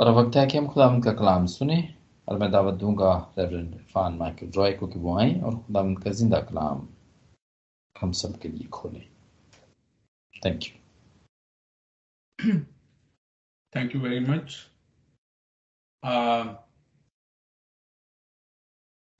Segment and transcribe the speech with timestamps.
[0.00, 1.94] और वक्त है कि हम खुदा का कलाम सुने
[2.28, 6.10] और मैं दावत दूँगा रेवरेंड इरफान माइकल रॉय को कि वो आए और खुदा का
[6.10, 6.88] ज़िंदा कलाम
[8.00, 9.10] हम सब के लिए खोलें
[10.46, 10.72] thank you
[13.76, 14.70] thank you very much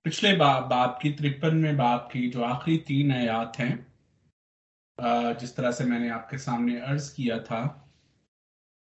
[0.04, 3.86] पिछले बा, बाप की तिरपन में बाप की जो आखिरी तीन आयात हैं?
[5.00, 7.92] Uh, जिस तरह से मैंने आपके सामने अर्ज़ किया था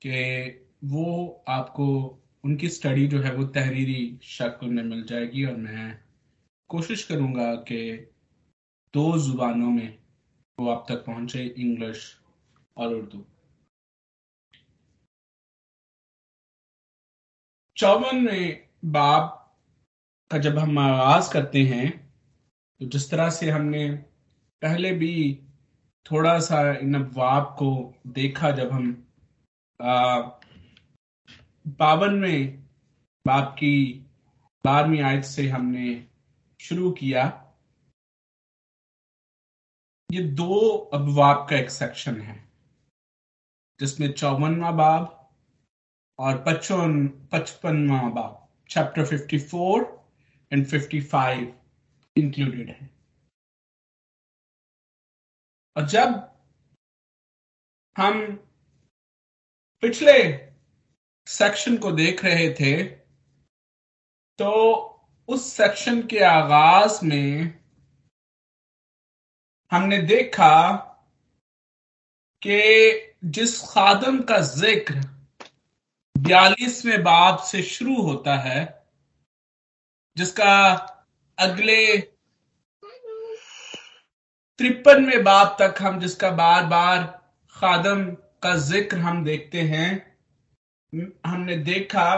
[0.01, 1.85] कि वो आपको,
[2.43, 5.99] उनकी स्टडी जो है वो तहरीरी शक्ल में मिल जाएगी और मैं
[6.69, 8.09] कोशिश करूँगा कि
[8.93, 9.97] दो जुबानों में
[10.57, 12.01] वो आप तक पहुँचे इंग्लिश
[12.77, 13.23] और उर्दू।
[17.77, 19.39] चौवन में बाप
[20.31, 21.89] का जब हम आगाज़ करते हैं
[22.81, 23.89] तो जिस तरह से हमने
[24.61, 25.39] पहले भी
[26.05, 27.71] थोड़ा सा इन अफवाब को
[28.07, 28.91] देखा जब हम
[31.67, 32.63] बावन में
[33.25, 33.93] बाप की
[34.65, 36.07] बारहवीं आयत से हमने
[36.59, 37.23] शुरू किया।
[40.11, 42.49] ये दो अबवाब का एक सेक्शन है,
[43.79, 45.31] जिसमें चौवनवा बाब
[46.19, 49.83] और पचपन, पचपनवा बाब चैप्टर 54
[50.51, 51.53] एंड 55
[52.17, 52.89] इंक्लूडेड है।
[55.77, 56.37] और जब
[57.97, 58.35] हम
[59.83, 60.52] पिछले
[61.27, 62.83] सेक्शन को देख रहे थे
[64.39, 64.51] तो
[65.29, 67.53] उस सेक्शन के आगाज़ में
[69.71, 70.71] हमने देखा
[72.41, 72.59] कि
[73.25, 74.95] जिस खादम का ज़िक्र
[76.15, 78.61] बयालीसवें बाब से शुरू होता है,
[80.17, 80.53] जिसका
[81.37, 81.97] अगले
[84.59, 87.03] तिरपनवे बाब तक हम जिसका बार बार
[87.55, 88.05] खादम
[88.43, 89.89] का ज़िक्र हम देखते हैं
[91.25, 92.15] हमने देखा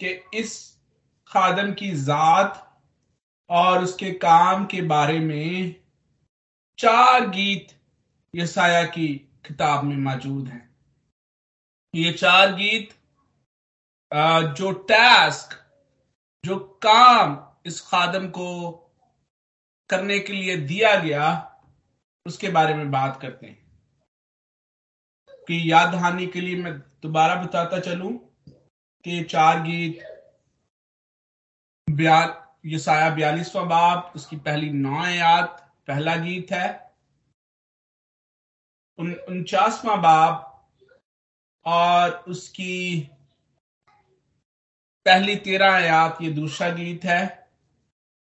[0.00, 0.78] कि इस
[1.26, 2.60] खादम की जात
[3.50, 5.74] और उसके काम के बारे में
[6.78, 7.72] चार गीत
[8.34, 9.08] यसाया की
[9.46, 10.76] किताब में मौजूद हैं।
[11.94, 12.94] ये चार गीत
[14.56, 15.60] जो टास्क
[16.44, 18.70] जो काम इस खादम को
[19.90, 21.60] करने के लिए दिया गया,
[22.26, 23.63] उसके बारे में बात करते हैं।
[25.48, 28.18] कि याद दहानी के लिए मैं दोबारा बताता चलूँ
[29.04, 30.10] कि चार गीत
[32.66, 35.46] ये साया बयालीसवा बाप, उसकी पहली नौ याद
[35.86, 36.94] पहला गीत है।
[38.98, 40.68] उन, उनचासवा बाप
[41.64, 43.10] और उसकी
[45.06, 47.48] पहली तेरह आयात, ये दूसरा गीत है।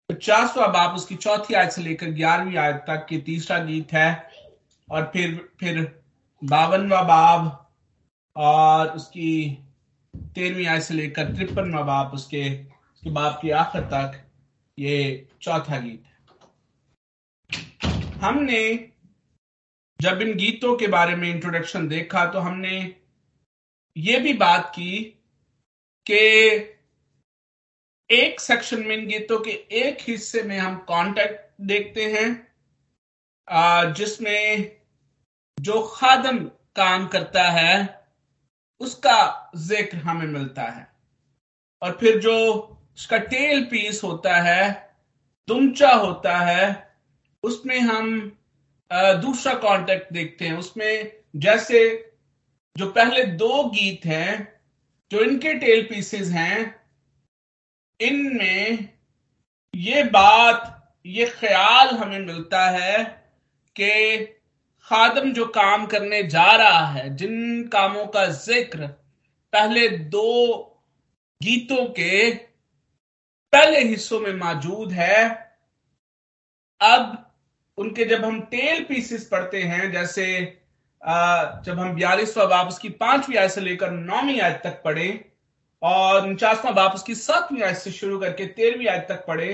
[0.08, 4.30] पचासवा बाप, उसकी चौथी आयत से लेकर ग्यारहवीं आयत तक, ये तीसरा गीत है।
[4.90, 6.03] और फिर फिर
[6.44, 7.42] बावनवा बाब
[8.36, 9.30] और उसकी
[10.34, 14.20] तेरहवीं आय से लेकर तिरपनवा बाप उसके उसके बाप की आखिर तक
[14.78, 14.96] ये
[15.42, 16.12] चौथा गीत है।
[18.20, 18.62] हमने
[20.00, 22.76] जब इन गीतों के बारे में इंट्रोडक्शन देखा तो हमने
[23.96, 25.00] ये भी बात की
[26.06, 26.18] कि
[28.10, 29.50] एक सेक्शन में इन गीतों के
[29.80, 32.28] एक हिस्से में हम कॉन्टेक्ट देखते हैं
[33.94, 34.83] जिसमें
[35.64, 36.38] जो खादम
[36.76, 38.06] काम करता है,
[38.80, 40.86] उसका ज़िक्र हमें मिलता है।
[41.82, 42.36] और फिर जो
[42.96, 44.96] उसका टेल पीस होता है,
[45.48, 46.96] दुमचा होता है,
[47.42, 48.36] उसमें हम
[48.90, 51.80] दूसरा कॉन्टेक्ट देखते हैं। उसमें जैसे
[52.76, 54.60] जो पहले दो गीत हैं,
[55.10, 56.84] जो इनके टेल पीसेस हैं,
[58.00, 58.88] इनमें
[59.74, 63.04] ये बात, ये ख्याल हमें मिलता है
[63.76, 64.33] कि
[64.88, 68.86] खादम जो काम करने जा रहा है, जिन कामों का ज़िक्र
[69.52, 70.54] पहले दो
[71.40, 72.30] गीतों के
[73.52, 75.24] पहले हिस्सों में मौजूद है,
[76.80, 77.32] अब
[77.78, 80.26] उनके जब हम टेल पीसेस पढ़ते हैं, जैसे
[81.00, 85.08] जब हम बयालीसवा बाप उसकी पांचवी आयत से लेकर नौवीं आयत तक पढ़े
[85.82, 89.52] और उनचासवा बाप उसकी सातवीं आयत से शुरू करके तेरहवीं आयत तक पढ़े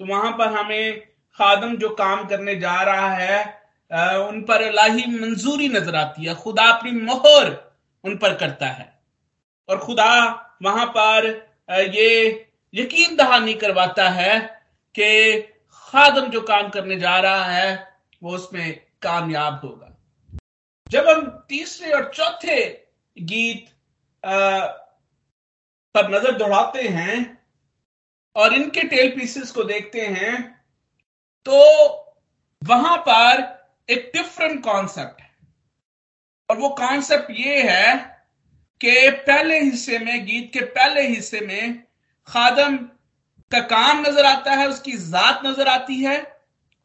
[0.00, 1.00] तो वहाँ पर हमें
[1.38, 3.59] खादम जो काम करने जा रहा है
[3.90, 7.48] उन पर अलाही मंजूरी नज़र आती है। खुदा अपनी मोहर
[8.04, 8.92] उन पर करता है।
[9.68, 10.12] और खुदा
[10.62, 11.26] वहाँ पर
[11.70, 12.08] ये
[12.74, 14.38] यकीन दहानी करवाता है
[14.94, 15.40] कि
[15.86, 17.88] खादम जो काम करने जा रहा है,
[18.22, 19.96] वो उसमें कामयाब होगा।
[20.86, 22.64] जब हम तीसरे और चौथे
[23.16, 23.68] गीत
[25.94, 27.16] पर नज़र दौड़ाते हैं
[28.36, 30.34] और इनके टेल पीसेस को देखते हैं
[31.46, 31.56] तो
[32.62, 33.42] वहाँ पर
[33.90, 35.22] एक डिफरेंट कॉन्सेप्ट
[36.48, 37.94] और वो कॉन्सेप्ट ये है
[38.80, 41.82] कि पहले हिस्से में, गीत के पहले हिस्से में
[42.28, 42.76] खादम
[43.52, 46.18] का काम नज़र आता है, उसकी जात नज़र आती है,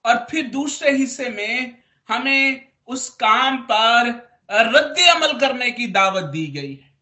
[0.06, 4.10] और फिर दूसरे हिस्से में हमें उस काम पर
[4.52, 6.94] रद्द अमल करने की दावत दी गई है।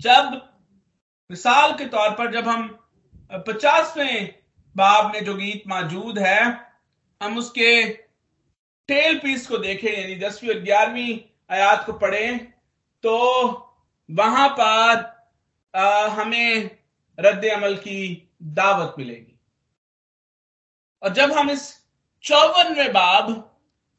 [0.00, 0.54] जब,
[1.30, 2.68] मिसाल के तौर पर जब हम
[3.46, 4.34] पचासवें
[4.76, 6.67] बाब में जो गीत मौजूद है
[7.20, 7.84] हम उसके
[8.88, 11.18] टेल पीस को देखें, यानी दसवीं और ग्यारहवीं
[11.50, 12.38] आयात को पढ़ें
[13.04, 13.16] तो
[14.08, 15.16] वहाँ पर
[16.12, 16.70] हमें
[17.18, 19.38] रद्द अमल की दावत मिलेगी।
[21.02, 21.68] और जब हम इस
[22.24, 23.28] चौवनवे बाब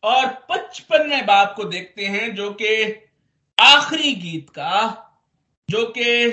[0.03, 2.83] और पचपनवे बाब को देखते हैं, जो कि
[3.57, 5.05] आखिरी गीत का,
[5.69, 6.27] जो कि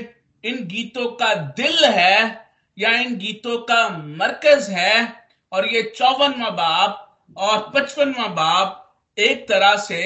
[0.44, 2.48] इन गीतों का दिल है
[2.78, 8.82] या इन गीतों का मरकज है और ये चौवनवा बाब और पचपनवा बाब
[9.18, 10.02] एक तरह से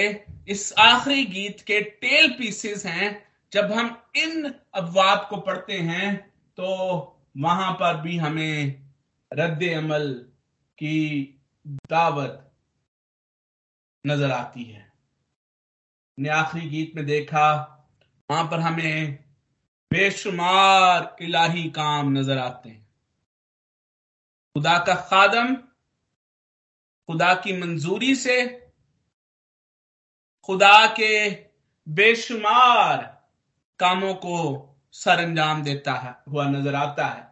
[0.49, 3.09] इस आखिरी गीत के टेल पीसेस हैं।
[3.53, 6.17] जब हम इन अबवाब को पढ़ते हैं
[6.59, 6.67] तो
[7.39, 8.83] वहाँ पर भी हमें
[9.31, 10.09] रद्द अमल
[10.79, 10.99] की
[11.67, 12.47] दावत
[14.05, 14.89] नज़र आती है।
[16.19, 17.49] ने आखिरी गीत में देखा,
[18.29, 19.19] वहाँ पर हमें
[19.91, 22.87] बेशुमार इलाही काम नज़र आते हैं।
[24.57, 25.55] खुदा का खादम,
[27.09, 28.37] खुदा की मंजूरी से,
[30.45, 31.31] खुदा के
[31.87, 33.03] बेशुमार
[33.81, 34.37] कामों को
[34.95, 37.29] सर अंजाम देता है, हुआ नज़र आता है।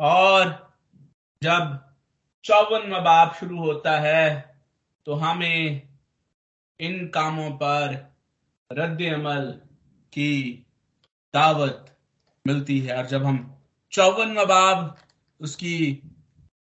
[0.00, 0.72] और
[1.42, 1.78] जब
[2.44, 4.24] चौवन मबाब शुरू होता है
[5.06, 5.88] तो हमें
[6.80, 7.94] इन कामों पर
[8.70, 9.50] रद्द अमल
[10.12, 10.32] की
[11.34, 11.96] दावत
[12.44, 13.38] मिलती है। और जब हम
[13.92, 14.96] चौवन मबाब
[15.40, 15.92] उसकी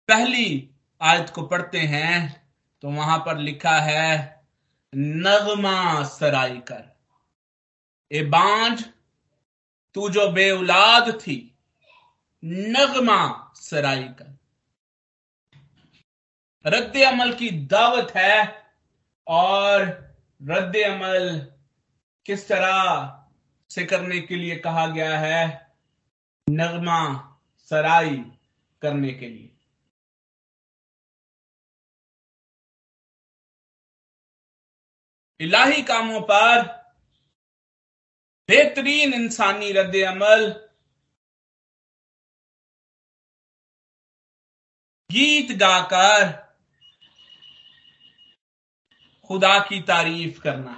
[0.09, 0.69] पहली
[1.01, 2.43] आयत को पढ़ते हैं
[2.81, 4.43] तो वहाँ पर लिखा है,
[4.95, 6.83] नगमा सराई कर।
[8.11, 8.83] ए बांझ,
[9.95, 11.37] तू जो बे बेउलाद थी,
[12.43, 14.37] नगमा सराई कर।
[16.65, 18.63] रद्द अमल की दावत है,
[19.27, 19.81] और
[20.41, 21.47] रद्द अमल
[22.25, 22.79] किस तरह
[23.69, 25.73] से करने के लिए कहा गया है?
[26.49, 27.01] नगमा
[27.69, 28.23] सराई
[28.83, 29.49] करने के लिए।
[35.39, 36.61] इलाही कामों पर
[38.49, 40.45] बेहतरीन इंसानी रद्द अमल,
[45.09, 46.31] गीत गाकर
[49.27, 50.73] खुदा की तारीफ़ करना।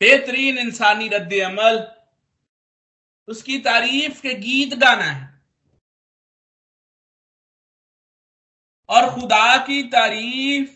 [0.00, 1.78] बेहतरीन इंसानी रद्द अमल
[3.28, 5.30] उसकी तारीफ़ के गीत गाना है।
[8.88, 10.70] और खुदा की तारीफ़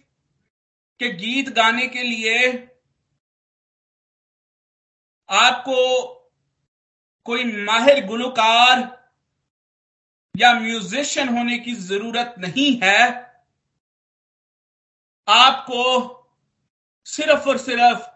[1.01, 2.37] के गीत गाने के लिए
[5.29, 5.81] आपको
[7.27, 8.81] कोई माहिर गुलकार
[10.35, 13.01] या म्यूजिशियन होने की ज़रूरत नहीं है।
[15.29, 15.83] आपको
[17.07, 18.07] सिर्फ़ और सिर्फ़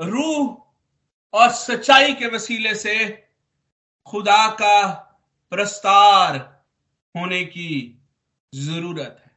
[0.00, 2.96] रूह और सच्चाई के वसीले से
[4.06, 4.92] खुदा का
[5.52, 6.36] प्रस्तार
[7.14, 7.70] होने की
[8.52, 9.34] ज़रूरत है।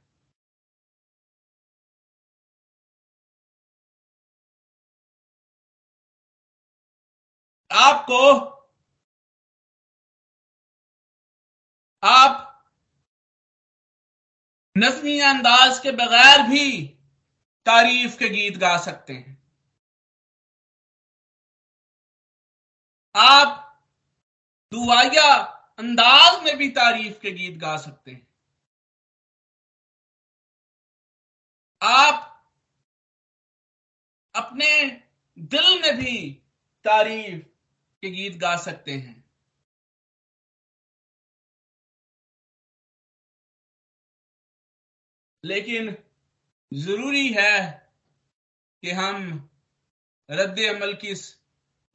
[7.72, 8.22] आपको,
[12.04, 12.46] आप
[14.76, 16.88] नजमी अंदाज के बगैर भी
[17.66, 19.38] तारीफ़ के गीत गा सकते हैं।
[23.16, 23.69] आप
[24.72, 25.36] दुआया
[25.80, 28.28] अंदाज में भी तारीफ़ के गीत गा सकते हैं।
[31.82, 32.26] आप
[34.36, 34.86] अपने
[35.40, 36.34] दिल में भी
[36.86, 37.46] तारीफ़
[38.02, 39.24] के गीत गा सकते हैं।
[45.44, 45.98] लेकिन
[46.74, 47.92] ज़रूरी है
[48.84, 49.50] कि हम
[50.32, 51.42] रद्द अमल की इस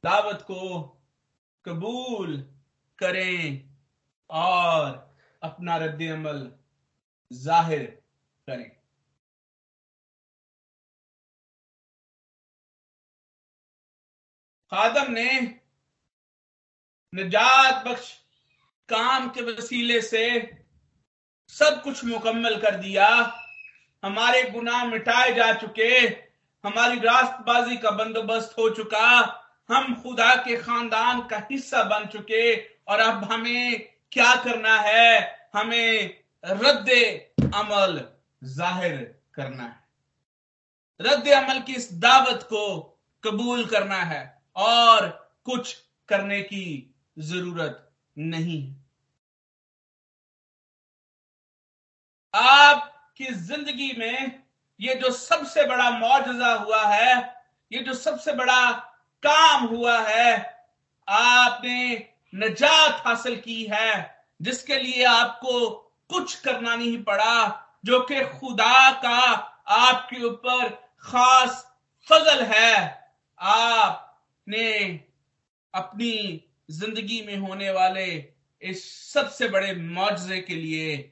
[0.03, 0.81] दावत को
[1.65, 2.54] कबूल
[2.99, 3.69] करें
[4.29, 4.87] और
[5.41, 6.49] अपना रद्द अमल
[7.31, 7.83] ज़ाहिर
[8.47, 8.69] करें।
[14.71, 15.31] खादम ने
[17.13, 18.11] निजात बख्श
[18.89, 20.25] काम के वसीले से
[21.49, 23.07] सब कुछ मुकम्मल कर दिया।
[24.03, 25.91] हमारे गुनाह मिटाए जा चुके,
[26.63, 29.07] हमारी रास्तबाजी का बंदोबस्त हो चुका,
[29.69, 32.55] हम खुदा के खानदान का हिस्सा बन चुके
[32.87, 33.79] और अब हमें
[34.11, 35.49] क्या करना है?
[35.55, 36.89] हमें रद्द
[37.53, 38.01] अमल
[38.41, 38.95] ज़ाहिर
[39.35, 39.83] करना है।
[40.99, 42.79] रद्द अमल की इस दावत को
[43.23, 44.23] कबूल करना है
[44.55, 45.07] और
[45.45, 45.73] कुछ
[46.09, 47.81] करने की ज़रूरत
[48.17, 48.61] नहीं
[52.33, 54.43] आपकी ज़िंदगी में
[54.79, 57.13] ये जो सबसे बड़ा मुआजा हुआ है,
[57.71, 58.71] ये जो सबसे बड़ा
[59.23, 60.33] काम हुआ है,
[61.07, 61.95] आपने
[62.35, 65.69] नजात हासिल की है, जिसके लिए आपको
[66.09, 69.19] कुछ करना नहीं पड़ा, जो कि खुदा का
[69.67, 71.63] आपके ऊपर खास
[72.07, 72.75] फजल है।
[73.39, 74.69] आपने
[75.73, 78.05] अपनी ज़िंदगी में होने वाले
[78.61, 81.11] इस सबसे बड़े मुआवजे के लिए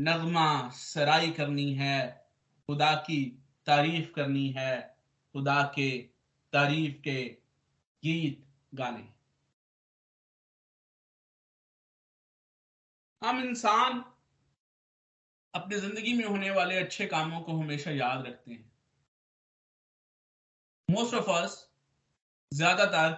[0.00, 2.26] नगमा सराई करनी है,
[2.68, 3.24] खुदा की
[3.66, 4.96] तारीफ़ करनी है,
[5.34, 5.98] खुदा के
[6.52, 7.22] तारीफ़ के
[8.02, 9.17] गीत गाने।
[13.22, 14.02] हम इंसान
[15.54, 18.70] अपनी ज़िंदगी में होने वाले अच्छे कामों को हमेशा याद रखते हैं।
[20.88, 21.56] मोस्ट ऑफ़ अस
[22.52, 23.16] ज़्यादातर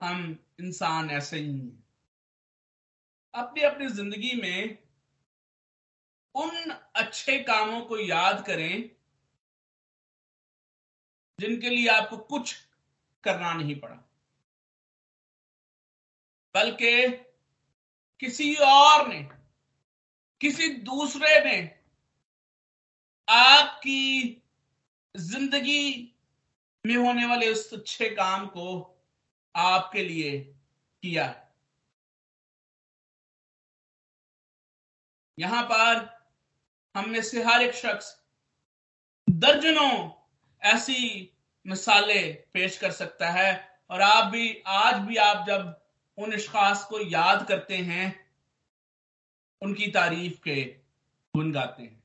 [0.00, 0.20] हम
[0.60, 1.82] इंसान ऐसे ही हैं।
[3.34, 4.76] अपनी अपनी ज़िंदगी में
[6.34, 8.90] उन अच्छे कामों को याद करें
[11.38, 12.54] जिनके लिए आपको कुछ
[13.24, 14.04] करना नहीं पड़ा।
[16.54, 16.90] बल्कि
[18.22, 19.22] किसी और ने,
[20.40, 21.58] किसी दूसरे ने
[23.28, 24.42] आपकी
[25.14, 26.16] ज़िंदगी
[26.84, 28.66] में होने वाले उस अच्छे काम को
[29.54, 31.34] आपके लिए किया।
[35.38, 36.08] यहाँ पर
[36.94, 38.16] हम में से हर एक शख्स
[39.28, 40.10] दर्जनों
[40.62, 41.30] ऐसी
[41.66, 45.79] मिसालें पेश कर सकता है, और आप भी, आज भी आप जब
[46.20, 48.08] उन अशखास को याद करते हैं,
[49.62, 50.64] उनकी तारीफ़ के
[51.34, 51.98] गुन गाते हैं।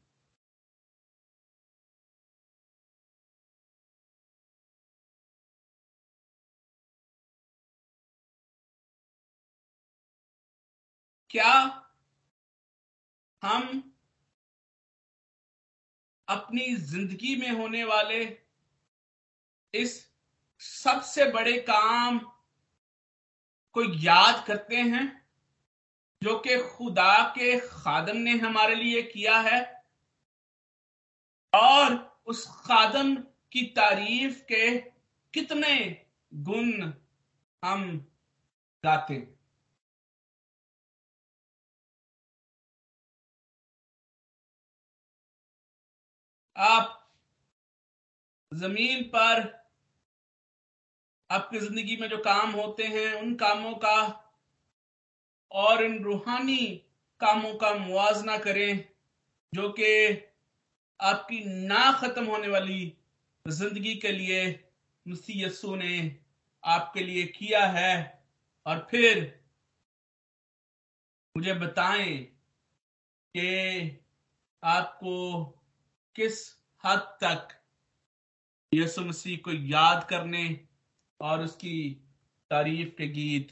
[11.30, 11.54] क्या
[13.42, 13.64] हम
[16.28, 18.24] अपनी ज़िंदगी में होने वाले
[19.74, 19.94] इस
[20.62, 22.20] सबसे बड़े काम
[23.78, 25.06] को याद करते हैं
[26.22, 29.60] जो कि खुदा के खादम ने हमारे लिए किया है?
[31.54, 31.96] और
[32.28, 33.16] उस खादम
[33.52, 34.78] की तारीफ़ के
[35.34, 35.76] कितने
[36.34, 36.92] गुण
[37.64, 37.86] हम
[38.84, 39.16] गाते
[46.56, 47.02] आप
[48.52, 49.65] ज़मीन पर
[51.30, 54.22] आपकी ज़िंदगी में जो काम होते हैं, उन कामों का
[55.52, 56.66] और इन रूहानी
[57.22, 58.84] कामों का मुआजना करें,
[59.54, 60.24] जो कि
[61.02, 62.98] आपकी ना खत्म होने वाली
[63.48, 64.44] ज़िंदगी के लिए
[65.08, 66.20] मसीह यसु ने
[66.64, 68.24] आपके लिए किया है।
[68.66, 69.42] और फिर
[71.36, 72.18] मुझे बताएँ
[73.36, 74.02] कि
[74.64, 75.44] आपको
[76.16, 76.56] किस
[76.86, 77.48] हद तक
[78.72, 80.65] यसु मसीह को याद करने
[81.22, 81.90] और उसकी
[82.52, 83.52] तारीफ़ के गीत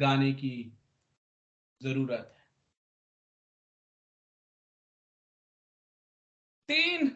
[0.00, 0.78] गाने की
[1.80, 2.42] ज़रूरत है।
[6.68, 7.10] तीन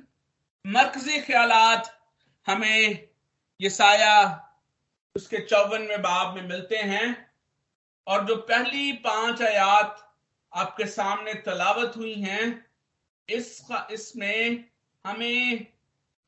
[0.64, 1.52] मरकजी ख्याल
[2.47, 3.08] हमें
[3.61, 4.14] ये साया
[5.16, 7.32] उसके चौवनवे बाब में मिलते हैं
[8.06, 10.04] और जो पहली पाँच आयात
[10.52, 12.66] आपके सामने तलावत हुई हैं,
[13.28, 14.64] इस इसमें
[15.04, 15.64] हमें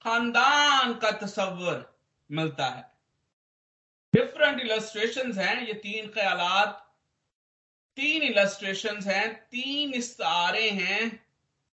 [0.05, 1.85] खानदान का तस्वर
[2.31, 2.90] मिलता है।
[4.15, 6.67] डिफरेंट इलस्ट्रेशन हैं, ये तीन ख्याल
[7.97, 11.17] तीन इलस्ट्रेशन हैं, तीन इस्तारे हैं,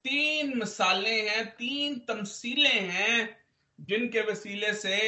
[0.05, 3.45] तीन मिसालें हैं, तीन तमसीलें हैं,
[3.81, 4.99] जिनके वसीले से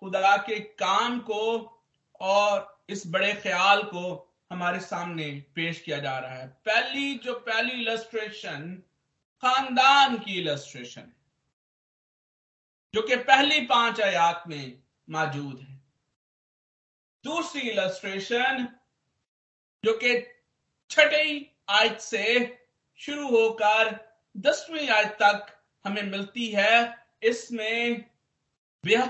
[0.00, 1.42] खुदा के काम को
[2.20, 7.72] और इस बड़े ख्याल को हमारे सामने पेश किया जा रहा है। पहली, जो पहली
[7.72, 8.82] इलस्ट्रेशन
[9.42, 11.12] खानदान की इलस्ट्रेशन
[12.94, 15.71] जो कि पहली पाँच आयात में मौजूद है।
[17.24, 18.66] दूसरी इलस्ट्रेशन
[19.84, 20.14] जो कि
[20.90, 22.24] छठी आयत से
[23.00, 23.90] शुरू होकर
[24.36, 25.46] दसवीं आयत तक
[25.84, 26.74] हमें मिलती है,
[27.22, 28.04] इसमें
[28.84, 29.06] ब्याह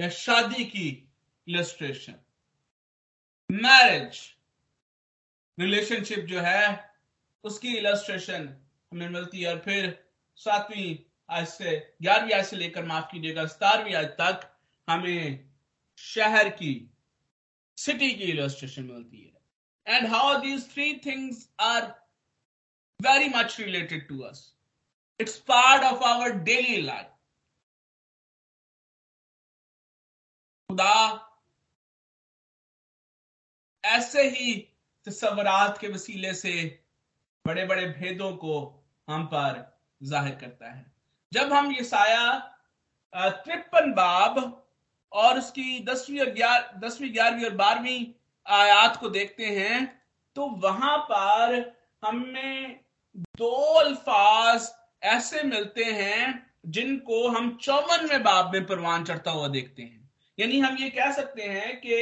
[0.00, 0.88] या शादी की
[1.46, 2.14] इलस्ट्रेशन
[3.50, 4.20] मैरिज
[5.58, 6.92] रिलेशनशिप जो है,
[7.44, 8.48] उसकी इलस्ट्रेशन
[8.92, 10.04] हमें मिलती है। और फिर
[10.38, 10.96] सातवीं
[11.30, 14.48] आज से, ग्यारहवीं आज से लेकर माफ़ कीजिएगा, सतारहवीं आज तक
[14.88, 15.51] हमें
[16.02, 16.72] शहर की
[17.78, 21.82] सिटी की इलस्ट्रेशन मिलती है। And how these three things are
[23.00, 24.44] very much related to us
[25.20, 27.06] it's part of our daily life
[30.70, 30.94] खुदा
[33.84, 34.54] ऐसे ही
[35.06, 36.54] तस्वरात के वसीले से
[37.44, 38.54] बड़े बड़े भेदों को
[39.08, 39.60] हम पर
[40.00, 40.90] ज़ाहिर करता है।
[41.32, 42.38] जब हम ये साया
[43.12, 44.38] तिरपन बाब
[45.14, 46.30] और उसकी दसवीं और
[46.80, 48.06] दसवीं, ग्यारहवीं और बारहवीं
[48.46, 49.84] आयात को देखते हैं
[50.36, 52.80] तो वहाँ पर हमें
[53.38, 54.70] दो अल्फाज
[55.06, 60.76] ऐसे मिलते हैं जिनको हम चौवनवें बाब में परवान चढ़ता हुआ देखते हैं। यानी हम
[60.76, 61.94] ये कह सकते हैं कि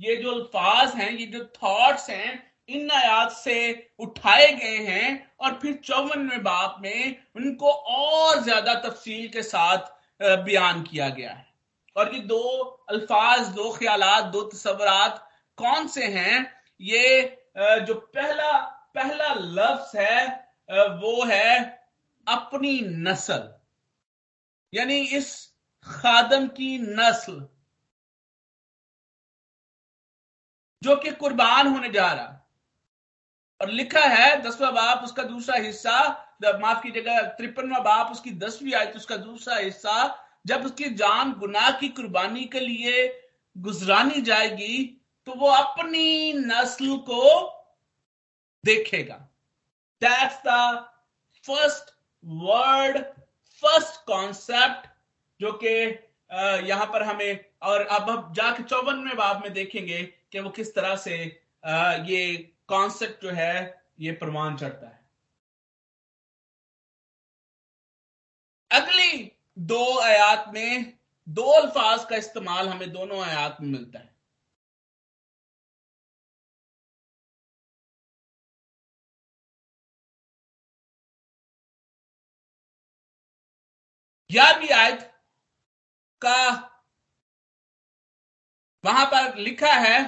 [0.00, 3.56] ये जो अल्फाज हैं, ये जो थॉट्स हैं, इन आयात से
[3.98, 9.90] उठाए गए हैं और फिर चौवनवें बाप में उनको और ज़्यादा तफसील के साथ
[10.44, 11.46] बयान किया गया है।
[11.96, 12.42] और ये दो
[12.90, 16.62] अल्फाज, दो ख्याल दो तस्वरत कौन से हैं?
[16.80, 18.58] ये जो पहला
[18.94, 20.26] पहला लफ्ज है
[20.96, 21.60] वो है
[22.26, 23.54] अपनी नस्ल।
[24.72, 25.32] यानी इस
[25.86, 27.46] खादम की नस्ल
[30.82, 32.38] जो कि कुर्बान होने जा रहा।
[33.60, 35.98] और लिखा है, दसवा बाप, उसका दूसरा हिस्सा,
[36.44, 41.88] माफ़ कीजिएगा, तिरपनवा बाप, उसकी दसवीं आयत, उसका दूसरा हिस्सा जब उसकी जान गुनाह की
[41.90, 43.08] कुर्बानी के लिए
[43.56, 44.84] गुजरानी जाएगी
[45.26, 47.24] तो वो अपनी नस्ल को
[48.64, 49.16] देखेगा।
[50.02, 50.54] That's the
[51.44, 51.94] first
[52.24, 52.98] word
[53.62, 54.88] first concept
[55.40, 55.68] जो कि
[56.68, 60.96] यहाँ पर हमें, और अब हम जाके चौवनवें बाब में देखेंगे कि वो किस तरह
[60.96, 61.16] से
[62.06, 62.36] ये
[62.68, 65.00] कॉन्सेप्ट जो है, ये प्रमाण चढ़ता है।
[68.70, 74.10] अगली दो आयात में, दो अल्फाज का इस्तेमाल हमें दोनों आयात में मिलता है।
[84.30, 85.00] ग्यारहवीं आयत
[86.22, 86.38] का
[88.84, 89.98] वहाँ पर लिखा है,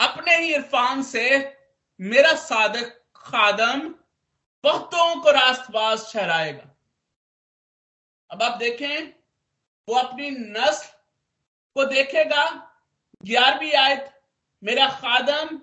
[0.00, 1.22] अपने ही इरफान से
[2.00, 2.92] मेरा सादक
[3.26, 3.80] खादम
[4.64, 6.70] बहुतों को रास्तबाज ठहराएगा।
[8.30, 9.12] अब आप देखें,
[9.88, 10.86] वो अपनी नस्ल
[11.76, 12.44] को देखेगा,
[13.22, 14.12] ग्यारहवीं आयत,
[14.62, 15.60] मेरा खादम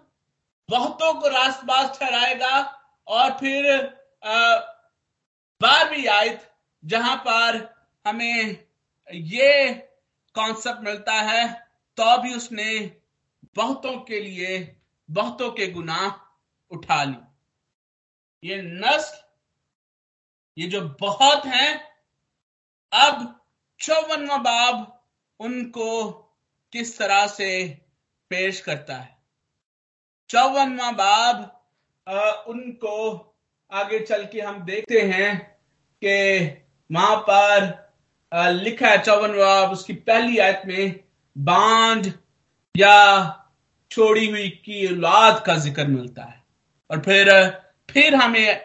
[0.69, 2.59] बहुतों को रास्तबाज ठहराएगा
[3.07, 3.63] और फिर
[5.61, 6.49] बारहवीं आयत,
[6.83, 7.61] जहाँ पर
[8.05, 8.65] हमें
[9.07, 9.73] ये
[10.35, 11.51] कॉन्सेप्ट मिलता है
[11.97, 12.79] तो भी उसने
[13.55, 14.57] बहुतों के लिए
[15.09, 16.05] बहुतों के गुनाह
[16.71, 17.15] उठा ली
[18.43, 19.17] ये नस्ल,
[20.57, 21.69] ये जो बहुत हैं,
[22.91, 23.39] अब
[23.79, 25.01] चौवनवा बाब
[25.39, 26.11] उनको
[26.73, 27.47] किस तरह से
[28.31, 29.17] पेश करता है?
[30.29, 32.97] चौवनवा बाब उनको
[33.71, 35.35] आगे चल के हम देखते हैं
[36.01, 36.15] कि
[36.89, 40.99] वहाँ पर लिखा है चौवन बाब, उसकी पहली आयत में
[41.35, 42.13] बाँध
[42.75, 42.99] या
[43.91, 46.41] छोड़ी हुई की औलाद का ज़िक्र मिलता है।
[46.89, 47.29] और फिर
[47.89, 48.61] फिर हमें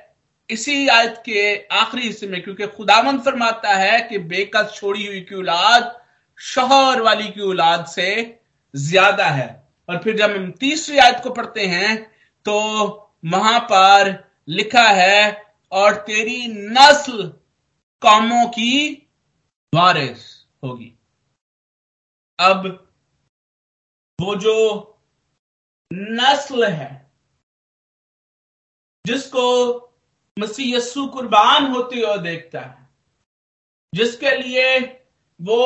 [0.50, 1.40] इसी आयत के
[1.76, 6.00] आखिरी हिस्से में, क्योंकि खुदावंद फरमाता है कि बेकस छोड़ी हुई की औलाद,
[6.38, 8.40] शोहर वाली की औलाद से
[8.74, 9.48] ज़्यादा है।
[9.88, 11.96] और फिर जब हम तीसरी आयत को पढ़ते हैं
[12.46, 12.54] तो
[13.26, 14.12] वहाँ पर
[14.48, 17.22] लिखा है, और तेरी नस्ल
[18.02, 18.92] कौमों की
[19.72, 20.20] वारिस
[20.64, 20.92] होगी।
[22.38, 22.66] अब
[24.18, 24.54] वो जो
[25.90, 27.07] नस्ल है
[29.08, 29.44] जिसको
[30.36, 32.88] मसीह यस्सु कुर्बान होते हुए देखता है,
[33.92, 34.78] जिसके लिए
[35.40, 35.62] वो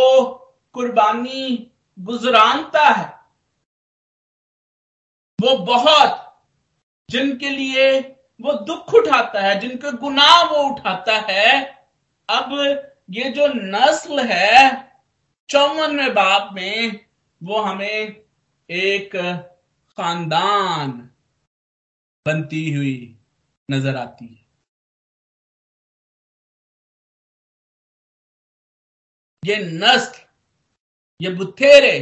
[0.75, 3.11] कुर्बानी गुजरानता है।
[5.39, 6.19] वो बहुत
[7.09, 8.01] जिनके लिए
[8.41, 11.63] वो दुख उठाता है, जिनके गुनाह वो उठाता है।
[12.29, 12.53] अब
[13.11, 14.59] ये जो नस्ल है,
[15.49, 17.01] चौवनवे बाप में
[17.41, 18.23] वो हमें
[18.71, 19.17] एक
[19.99, 20.91] खानदान
[22.27, 23.19] बनती हुई
[23.73, 24.41] नज़र आती है।
[29.43, 30.21] ये नस्ल,
[31.21, 31.97] ये बुथेरे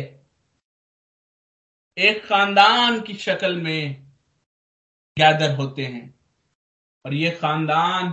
[1.96, 4.06] एक खानदान की शक्ल में
[5.16, 6.08] गैदर होते हैं
[7.04, 8.10] और ये खानदान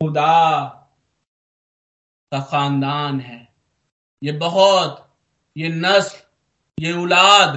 [0.00, 0.64] खुदा
[2.32, 3.40] का खानदान है।
[4.22, 5.04] ये बहुत,
[5.56, 6.18] ये नस्ल,
[6.78, 7.56] ये औलाद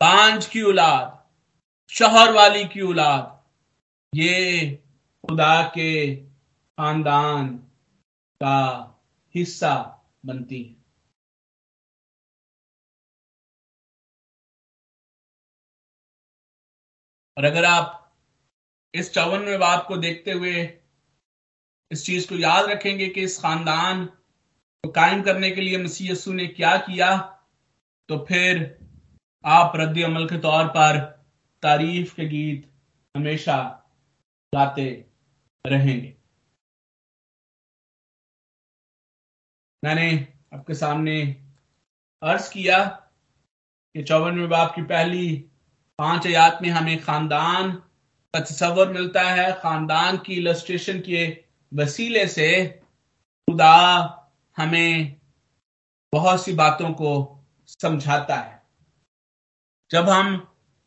[0.00, 1.12] पाँच की औलाद,
[1.92, 3.33] शहर वाली की औलाद
[4.14, 4.70] ये
[5.24, 7.46] खुदा के खानदान
[8.40, 8.56] का
[9.34, 9.74] हिस्सा
[10.26, 10.74] बनती है।
[17.36, 18.00] और अगर आप
[18.94, 20.62] इस चौवनवे बाप को देखते हुए
[21.90, 26.32] इस चीज़ को याद रखेंगे कि इस खानदान को कायम करने के लिए मसीह यसू
[26.32, 27.16] ने क्या किया
[28.08, 28.60] तो फिर
[29.44, 31.00] आप रद्द अमल के तौर पर
[31.62, 32.70] तारीफ़ के गीत
[33.14, 33.56] हमेशा
[34.54, 35.06] गाते
[35.66, 36.16] रहेंगे।
[39.84, 41.22] मैंने आपके सामने
[42.22, 42.84] अर्ज़ किया
[43.94, 45.44] कि चौवनवे बाप की पहली
[45.98, 52.48] पाँच आयात में हमें खानदान का तस्वर मिलता है। खानदान की इलस्ट्रेशन के वसीले से
[53.48, 53.76] खुदा
[54.56, 55.20] हमें
[56.12, 57.12] बहुत सी बातों को
[57.66, 58.62] समझाता है।
[59.90, 60.36] जब हम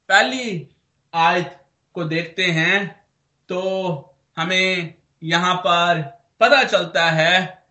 [0.10, 0.76] पहली
[1.14, 3.07] आयत को देखते हैं
[3.50, 6.02] तो हमें यहाँ पर
[6.42, 7.64] पता चलता है,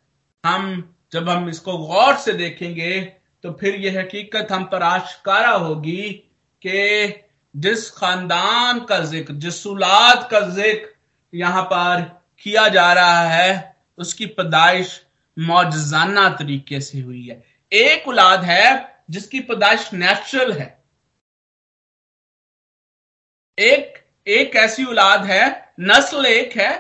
[0.45, 3.01] हम जब हम इसको गौर से देखेंगे
[3.45, 6.03] तो फिर यह हकीकत हम पर आशकारा होगी
[6.63, 7.23] कि
[7.55, 10.95] जिस खानदान का ज़िक्र, जिस औलाद का ज़िक्र
[11.33, 12.03] यहाँ पर
[12.43, 15.01] किया जा रहा है, उसकी पैदाइश
[15.37, 20.67] मौजाना तरीके से हुई है। एक औलाद है जिसकी पैदाइश नेचुरल है।
[23.59, 26.71] एक एक ऐसी औलाद है, नस्ल एक है,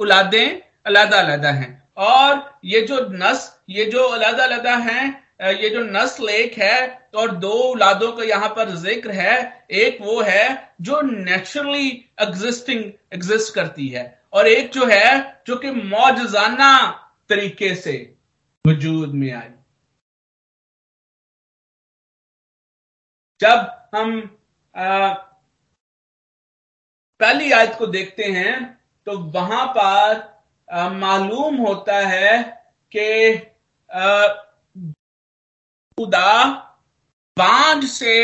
[0.00, 5.82] औलादें अलहदा अलहदा हैं। और ये जो नस, ये जो अलहदा अलहदा हैं ये जो
[5.84, 11.00] नस्ल एक है, और दो औलादों का यहाँ पर ज़िक्र है, एक वो है जो
[11.02, 11.88] नेचुरली
[12.20, 16.86] एग्जिस्टिंग एग्जिस्ट करती है, और एक जो है, जो कि मौजाना
[17.30, 17.94] तरीके से
[18.64, 19.48] वजूद में आई।
[23.40, 24.18] जब हम
[27.20, 28.54] पहली आयत को देखते हैं
[29.06, 32.42] तो वहाँ पर मालूम होता है
[32.92, 33.36] कि
[35.98, 36.44] खुदा
[37.36, 38.14] बांझ से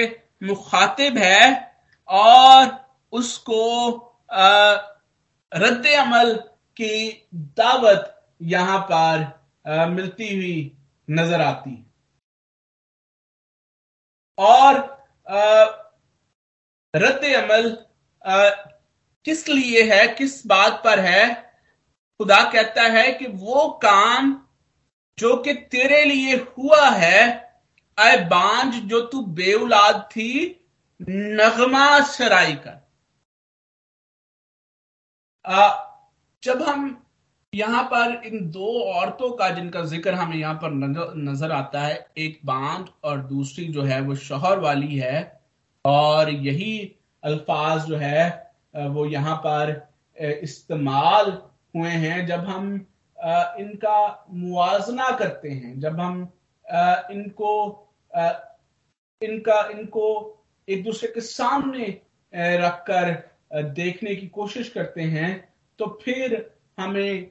[0.42, 1.40] मुखातिब है
[2.08, 2.70] और
[3.12, 3.62] उसको
[5.52, 6.34] रद्द अमल
[6.76, 6.96] की
[7.58, 8.08] दावत
[8.42, 10.76] यहाँ पर मिलती हुई
[11.08, 11.74] नज़र आती।
[14.38, 14.76] और
[16.94, 17.70] रद्द अमल
[19.26, 21.52] किस लिए है किस बात पर है?
[22.20, 24.40] खुदा कहता है कि वो काम
[25.18, 27.28] जो कि तेरे लिए हुआ है
[27.98, 30.32] अय बांझ जो तू बेउलाद थी
[31.00, 32.78] नगमा सराई का
[35.44, 35.70] आ,
[36.42, 36.98] जब हम
[37.52, 40.70] यहाँ पर इन दो औरतों का जिनका ज़िक्र हमें यहाँ पर
[41.16, 45.40] नज़र आता है एक बाँध और दूसरी जो है वो शोहर वाली है
[45.84, 46.74] और यही
[47.22, 49.88] अल्फाज जो है वो यहाँ पर
[50.42, 51.30] इस्तेमाल
[51.76, 52.74] हुए हैं जब हम
[53.60, 56.20] इनका मुआजना करते हैं, जब हम
[57.12, 57.52] इनको
[59.22, 61.86] इनका, इनको एक दूसरे के सामने
[62.34, 67.30] रखकर देखने की कोशिश करते हैं तो फिर हमें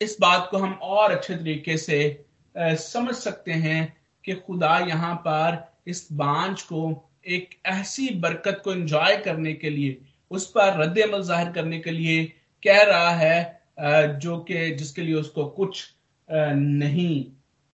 [0.00, 5.64] इस बात को हम और अच्छे तरीके से समझ सकते हैं कि खुदा यहाँ पर
[5.86, 11.22] इस बांझ को एक ऐसी बरकत को एंजॉय करने के लिए उस पर रद्द अमल
[11.22, 12.24] ज़ाहिर करने के लिए
[12.62, 15.84] कह रहा है जो कि जिसके लिए उसको कुछ
[16.28, 17.24] नहीं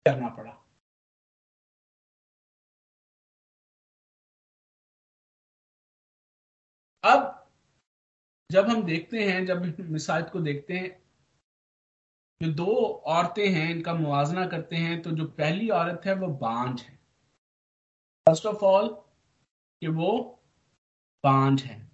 [0.05, 0.57] करना पड़ा।
[7.03, 7.37] अब
[8.49, 9.61] जब हम देखते हैं, जब
[9.91, 10.89] मिसाइल को देखते हैं,
[12.41, 12.65] जो दो
[13.07, 16.99] औरतें हैं, इनका मुआवजना करते हैं तो जो पहली औरत है, वो बांझ है।
[18.27, 18.87] फ़र्स्ट ऑफ़ ऑल
[19.81, 20.11] कि वो
[21.23, 21.90] बांझ है।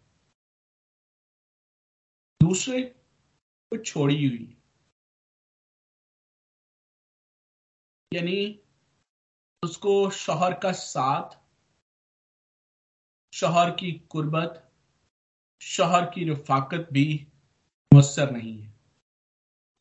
[2.44, 4.54] दूसरे को छोड़ी हुई।
[8.14, 8.60] यानी
[9.64, 11.38] उसको शोहर का साथ,
[13.34, 14.72] शोहर की कुर्बत,
[15.62, 17.28] शोहर की रफाकत भी
[17.94, 18.70] मुसर नहीं है।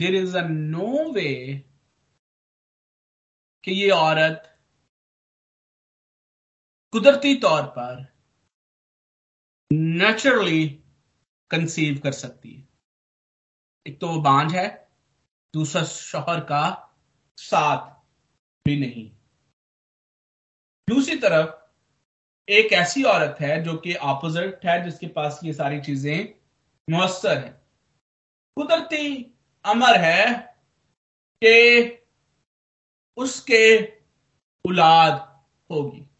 [0.00, 1.32] देर इज़ अ नो वे
[3.64, 4.52] कि ये औरत
[6.92, 8.16] कुदरती तौर पर
[9.72, 10.82] नेचुरली
[11.50, 12.68] कंसीव कर सकती है।
[13.86, 14.88] एक तो वो बांझ है,
[15.54, 16.94] दूसरा शोहर का
[17.36, 18.04] साथ
[18.64, 19.10] भी नहीं।
[20.88, 21.66] दूसरी तरफ़
[22.48, 26.34] एक ऐसी औरत है जो कि ऑपोजिट है, जिसके पास ये सारी चीज़ें
[26.90, 27.66] मुसर है।
[28.56, 30.42] कुदरती अमर है
[31.44, 31.90] कि
[33.16, 33.86] उसके
[34.68, 36.10] औलाद होगी।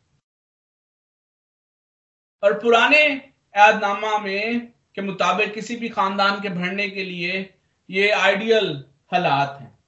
[2.44, 7.54] और पुराने ऐदनामा में के मुताबिक किसी भी खानदान के भरने के लिए
[7.90, 9.78] ये आइडियल हालात हैं।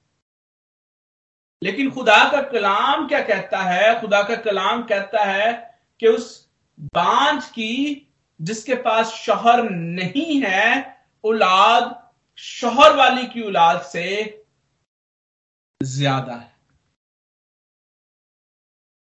[1.63, 4.01] लेकिन खुदा का कलाम क्या कहता है?
[4.01, 6.49] खुदा का कलाम कहता है कि उस
[6.95, 8.05] बांझ की
[8.41, 14.05] जिसके पास शोहर नहीं है, औलाद शोहर वाली की औलाद से
[15.83, 16.57] ज़्यादा है।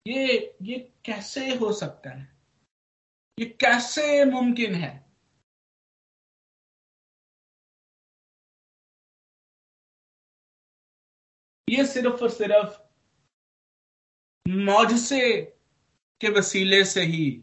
[0.06, 2.36] ये ये कैसे हो सकता है?
[3.38, 5.05] ये कैसे मुमकिन है?
[11.68, 12.78] ये सिर्फ़ और सिर्फ़
[14.46, 15.40] मुआवजे
[16.20, 17.42] के वसीले से ही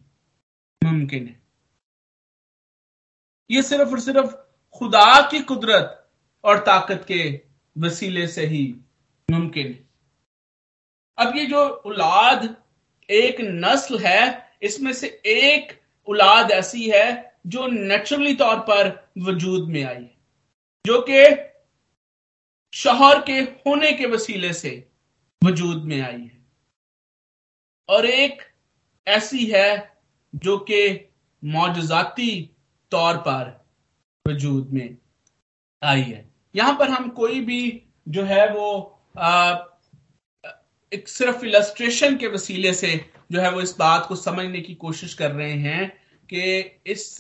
[0.82, 1.42] मुमकिन है।
[3.50, 4.36] ये सिर्फ़ और सिर्फ़
[4.78, 6.00] खुदा की कुदरत
[6.44, 7.42] और ताकत के
[7.76, 8.64] वसीले से ही
[9.30, 9.88] मुमकिन है।
[11.18, 12.56] अब ये जो औलाद,
[13.10, 19.84] एक नस्ल है, इसमें से एक औलाद ऐसी है जो नेचुरली तौर पर वजूद में
[19.84, 20.16] आई है,
[20.86, 21.53] जो कि
[22.74, 24.90] शोहर के होने के वसीले से
[25.46, 26.46] वजूद में आई है।
[27.90, 28.42] और एक
[29.08, 30.00] ऐसी है
[30.36, 31.10] जो कि
[31.44, 32.50] मौजाती
[32.92, 33.68] तौर पर
[34.28, 34.98] वजूद में
[35.84, 39.56] आई है। यहाँ पर हम कोई भी जो है वो आ,
[40.94, 45.14] एक सिर्फ़ इलस्ट्रेशन के वसीले से जो है वो इस बात को समझने की कोशिश
[45.14, 45.90] कर रहे हैं
[46.30, 46.60] कि
[46.92, 47.18] इस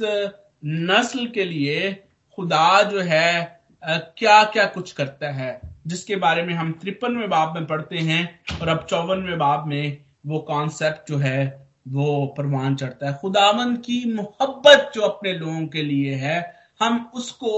[0.66, 1.94] नस्ल के लिए
[2.32, 7.66] खुदा जो है क्या क्या कुछ करता है, जिसके बारे में हम तिरपनवे बाब में
[7.68, 13.14] पढ़ते हैं और अब चौवनवे बाब में वो कॉन्सेप्ट जो है, वो परवान चढ़ता है।
[13.14, 16.38] खुदावन की मोहब्बत जो अपने लोगों के लिए है,
[16.82, 17.52] हम उसको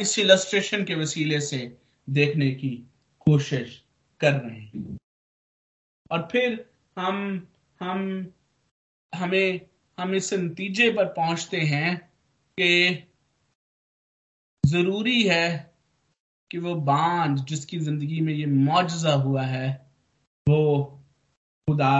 [0.00, 1.76] इस इलस्ट्रेशन के वसीले से
[2.10, 2.70] देखने की
[3.26, 3.82] कोशिश
[4.20, 4.96] कर रहे हैं।
[6.10, 6.64] और फिर
[6.98, 7.48] हम
[7.80, 8.32] हम,
[9.12, 9.60] हमें,
[9.98, 11.96] हम इस नतीजे पर पहुँचते हैं
[12.58, 13.08] कि
[14.74, 15.48] ज़रूरी है
[16.50, 19.68] कि वो बांझ जिसकी ज़िंदगी में ये मुआजा हुआ है,
[20.46, 20.84] वो
[21.68, 21.98] खुदा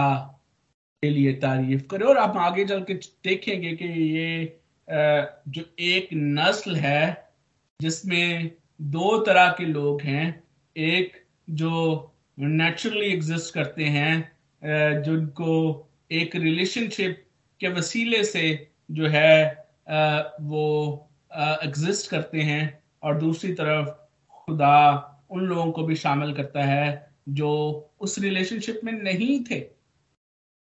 [1.03, 6.75] के लिए तारीफ़ करे। और आप आगे चल के देखेंगे कि ये जो एक नस्ल
[6.77, 7.31] है,
[7.79, 10.43] जिसमें दो तरह के लोग हैं।
[10.75, 15.51] एक जो नेचुरली एग्जिस्ट करते हैं जिनको
[16.11, 17.23] एक रिलेशनशिप
[17.61, 18.45] के वसीले से
[18.91, 19.67] जो है
[20.43, 21.04] वो
[21.35, 22.63] एग्जिस्ट करते हैं
[23.03, 23.89] और दूसरी तरफ़
[24.33, 24.77] खुदा
[25.31, 27.51] उन लोगों को भी शामिल करता है जो
[27.99, 29.59] उस रिलेशनशिप में नहीं थे।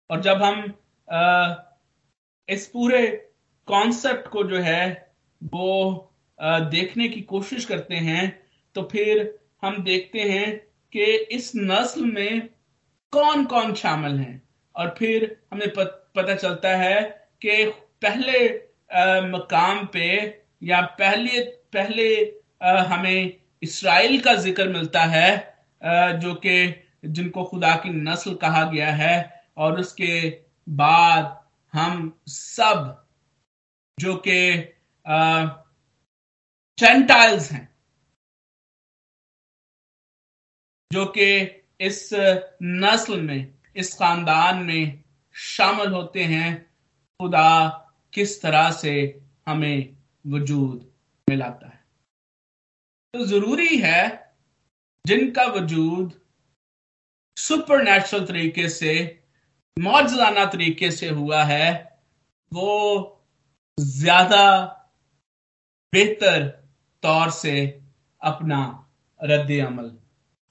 [0.09, 0.73] और जब हम
[1.07, 1.55] आ,
[2.49, 3.07] इस पूरे
[3.67, 8.23] कॉन्सेप्ट को जो है वो आ, देखने की कोशिश करते हैं
[8.75, 10.57] तो फिर हम देखते हैं
[10.93, 12.49] कि इस नस्ल में
[13.13, 14.41] कौन कौन शामिल हैं।
[14.75, 17.01] और फिर हमें पत, पता चलता है
[17.41, 17.65] कि
[18.01, 18.47] पहले
[18.93, 20.07] आ, मकाम पे
[20.61, 21.41] या पहले
[21.73, 22.07] पहले
[22.87, 25.29] हमें इसराइल का ज़िक्र मिलता है
[26.19, 26.55] जो कि
[27.05, 29.15] जिनको खुदा की नस्ल कहा गया है,
[29.57, 30.29] और उसके
[30.67, 31.37] बाद
[31.73, 33.05] हम सब
[33.97, 34.39] जो कि
[36.77, 37.67] जेंटाइल्स हैं,
[40.91, 41.29] जो कि
[41.79, 42.09] इस
[42.63, 45.03] नस्ल में, इस खानदान में
[45.35, 46.51] शामिल होते हैं,
[47.19, 47.67] खुदा
[48.13, 48.93] किस तरह से
[49.47, 49.95] हमें
[50.29, 50.91] वजूद
[51.27, 51.77] मिलाता है।
[53.13, 54.01] तो ज़रूरी है
[55.05, 56.19] जिनका वजूद
[57.37, 58.93] सुपर नेचुरल तरीके से
[59.77, 61.67] मौजाना तरीके से हुआ है,
[62.51, 63.21] वो
[63.77, 64.45] ज़्यादा
[65.93, 66.47] बेहतर
[67.03, 67.55] तौर से
[68.21, 68.59] अपना
[69.19, 69.91] रद्द अमल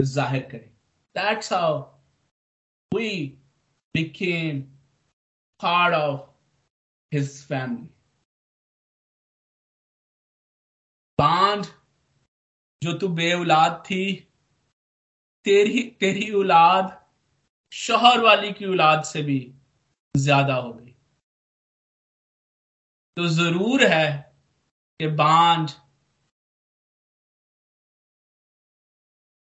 [0.01, 0.71] ज़ाहिर करे।
[1.17, 1.79] That's how
[2.93, 3.11] we
[3.95, 4.61] became
[5.61, 6.21] part of
[7.13, 7.89] his family
[11.19, 11.67] बाँध
[12.83, 14.05] जो तू बे औलाद थी,
[15.47, 16.97] तेरी तेरी औलाद
[17.73, 19.41] शोहर वाली की औलाद से भी
[20.15, 20.95] ज़्यादा हो गई।
[23.17, 24.11] तो ज़रूर है
[25.01, 25.71] कि बांझ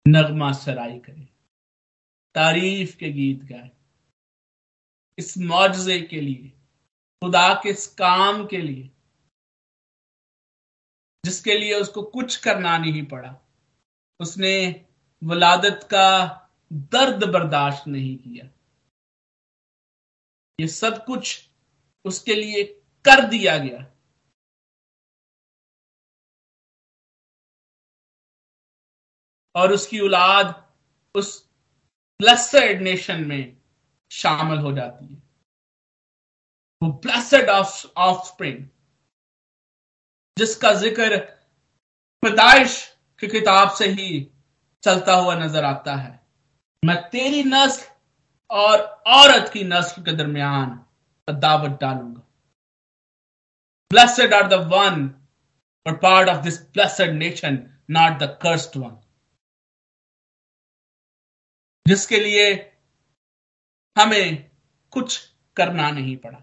[0.05, 1.25] नगमा सराई करे,
[2.35, 3.69] तारीफ़ के गीत गाए,
[5.17, 6.49] इस मुआवजे के लिए,
[7.21, 8.89] खुदा के इस काम के लिए
[11.25, 13.35] जिसके लिए उसको कुछ करना नहीं पड़ा।
[14.19, 14.85] उसने
[15.23, 16.07] वलादत का
[16.73, 18.45] दर्द बर्दाश्त नहीं किया।
[20.59, 21.49] ये सब कुछ
[22.05, 22.63] उसके लिए
[23.05, 23.87] कर दिया गया।
[29.55, 30.75] और उसकी औलाद
[31.15, 31.49] उस
[32.21, 33.61] ब्लेसड नेशन में
[34.11, 35.23] शामिल हो जाती है।
[36.83, 38.69] वो ब्लेसड ऑफ़ ऑफ़ स्प्रिंग
[40.37, 41.17] जिसका ज़िक्र
[42.23, 42.77] पैदाइश
[43.19, 44.09] की किताब से ही
[44.83, 46.19] चलता हुआ नज़र आता है।
[46.83, 47.89] मैं तेरी नस्ल
[48.49, 48.79] और
[49.19, 50.79] औरत की नस्ल के दरमियान
[51.27, 52.21] दावत डालूँगा।
[53.91, 54.99] Blessed are the one
[55.85, 57.57] or part of this blessed nation,
[57.89, 58.95] not the cursed one.
[61.87, 62.45] जिसके लिए
[63.95, 64.51] हमें
[64.91, 65.17] कुछ
[65.57, 66.41] करना नहीं पड़ा।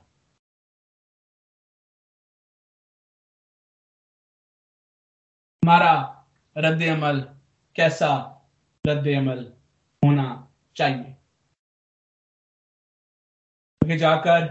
[5.69, 6.25] हमारा
[6.57, 7.19] रद्द अमल
[7.77, 8.11] कैसा
[8.85, 9.41] रद्द अमल
[10.03, 10.25] होना
[10.77, 11.15] चाहिए?
[13.83, 14.47] आगे जाकर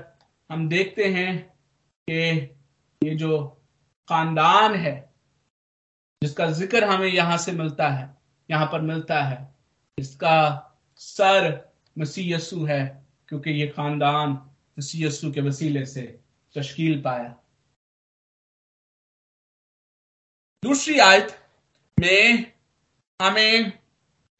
[0.50, 1.32] हम देखते हैं
[2.08, 2.20] कि
[3.02, 3.40] ये जो
[4.10, 4.94] खानदान है,
[6.22, 8.06] जिसका ज़िक्र हमें यहाँ से मिलता है,
[8.50, 9.40] यहाँ पर मिलता है,
[9.98, 10.38] इसका
[11.02, 11.50] सर
[11.96, 12.84] मसीह यसु है,
[13.30, 14.40] क्योंकि ये खानदान
[14.78, 16.06] मसीह यसु के वसीले से
[16.56, 17.36] तश्कील पाया।
[20.63, 21.39] दूसरी आयत
[22.00, 22.52] में
[23.22, 23.72] हमें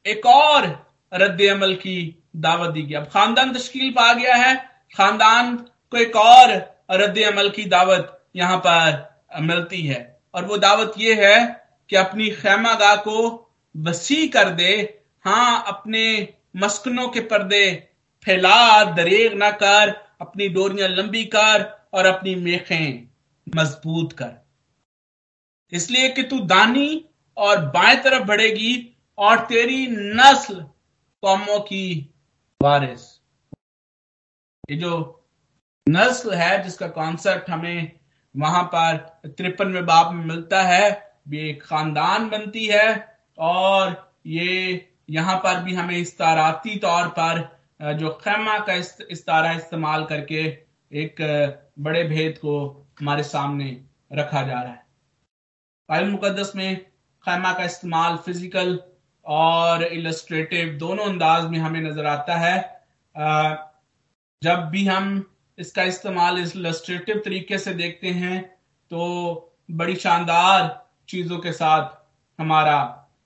[0.06, 4.54] एक और रद्द अमल की दावत दी गई। अब खानदान तश्कील पा गया है।
[4.96, 6.50] खानदान को एक और
[6.90, 12.30] रद्द अमल की दावत यहाँ पर मिलती है। और वो दावत ये है कि अपनी
[12.30, 17.88] खैमागाह को वसी कर दे। हाँ अपने मस्कनों के पर्दे
[18.24, 23.08] फैला, दरेग ना कर। अपनी डोरियाँ लंबी कर और अपनी मेखें
[23.56, 24.47] मज़बूत कर।
[25.72, 27.04] इसलिए कि तू दानी
[27.36, 28.74] और बाएँ तरफ़ बढ़ेगी
[29.18, 30.54] और तेरी नस्ल
[31.22, 32.10] कौमों की
[32.60, 33.00] वारिस।
[34.68, 34.92] ये जो
[35.86, 37.92] नस्ल है जिसका कॉन्सेप्ट हमें
[38.34, 38.96] वहाँ पर
[39.28, 40.90] तिरपनवे बाप में मिलता है
[41.28, 42.88] ये एक खानदान बनती है
[43.38, 43.94] और
[44.26, 47.40] ये यहाँ पर भी हमें इस्ताराती तौर पर
[47.98, 50.44] जो खैमा का इस, इस्तारा इस्तेमाल करके
[50.92, 51.16] एक
[51.78, 52.58] बड़े भेद को
[53.00, 53.70] हमारे सामने
[54.12, 54.86] रखा जा रहा है।
[55.88, 56.76] मुकदस में
[57.24, 58.78] खैमा का इस्तेमाल फ़िज़िकल
[59.26, 62.56] और इलस्ट्रेटिव दोनों अंदाज में हमें नज़र आता है।
[64.42, 65.24] जब भी हम
[65.58, 68.42] इसका इस्तेमाल इलस्ट्रेटिव तरीके से देखते हैं
[68.90, 70.68] तो बड़ी शानदार
[71.08, 71.90] चीज़ों के साथ
[72.38, 72.82] हमारा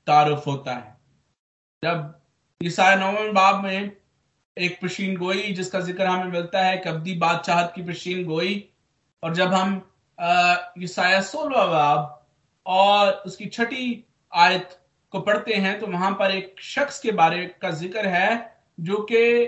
[0.07, 0.97] तारुफ होता है।
[1.83, 2.21] जब
[2.61, 3.91] ईसाया नौवें बाब में
[4.57, 8.69] एक पशीन गोई, जिसका ज़िक्र हमें मिलता है, कब्दी बादशाहत की पशीन गोई,
[9.23, 9.81] और जब हम
[10.79, 12.22] ईसाया सोलवा बाब
[12.67, 14.79] और उसकी छठी आयत
[15.13, 19.47] को पढ़ते हैं तो वहाँ पर एक शख्स के बारे का ज़िक्र है, जो कि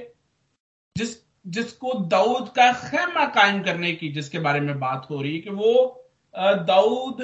[0.97, 5.41] जिस, जिसको दाऊद का खेमा कायम करने की, जिसके बारे में बात हो रही है
[5.41, 6.01] कि वो
[6.35, 7.23] दाऊद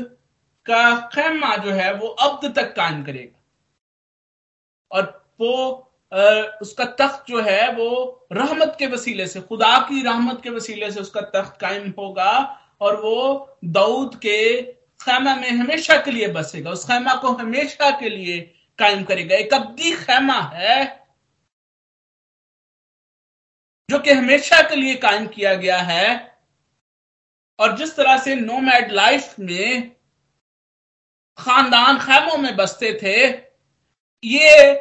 [0.66, 3.38] का खेमा जो है, वो अब तक कायम करेगा।
[4.90, 5.04] और
[5.40, 5.86] वो
[6.62, 11.00] उसका तख्त जो है, वो रहमत के वसीले से, खुदा की रहमत के वसीले से
[11.00, 12.32] उसका तख्त कायम होगा,
[12.80, 14.60] और वो दाऊद के
[15.00, 18.40] खैमा में हमेशा के लिए बसेगा। उस खैमा को हमेशा के लिए
[18.78, 21.00] कायम करेगा। एक अब्दी खैमा है
[23.88, 26.38] जो कि हमेशा के लिए कायम किया गया है।
[27.58, 29.90] और जिस तरह से नोमैड लाइफ में
[31.38, 33.26] खानदान खैमों में बसते थे,
[34.24, 34.74] ये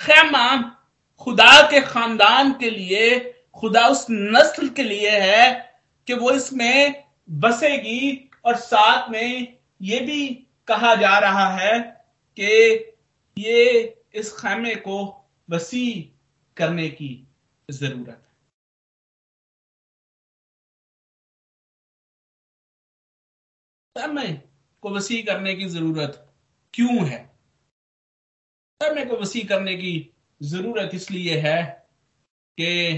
[0.00, 0.56] खैमा
[1.18, 3.18] खुदा के खानदान के लिए,
[3.54, 10.34] खुदा उस नस्ल के लिए है कि वो इसमें बसेगी और साथ में ये भी
[10.66, 11.78] कहा जा रहा है
[12.38, 12.52] कि
[13.38, 13.82] ये
[14.14, 16.12] इस खैमे को वसी
[16.56, 17.28] करने की
[17.70, 18.34] ज़रूरत है।
[23.96, 24.32] खैमे
[24.82, 26.34] को वसी करने की ज़रूरत
[26.74, 27.34] क्यों है?
[28.82, 31.88] खैमे को वसी करने की ज़रूरत इसलिए है
[32.60, 32.94] कि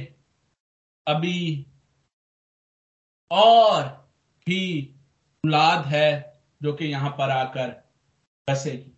[1.08, 1.66] अभी
[3.30, 3.82] और
[4.46, 4.94] भी
[5.44, 7.68] औलाद है जो कि यहाँ पर आकर
[8.48, 8.92] बसेगी।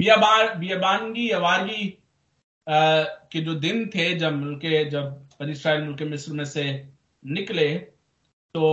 [0.00, 1.86] बियाबान, बियाबानगी, अवारगी
[2.66, 6.64] के जो दिन थे जब मुल्के, जब इसराइल मुल्क मिस्र में से
[7.24, 7.74] निकले
[8.54, 8.66] तो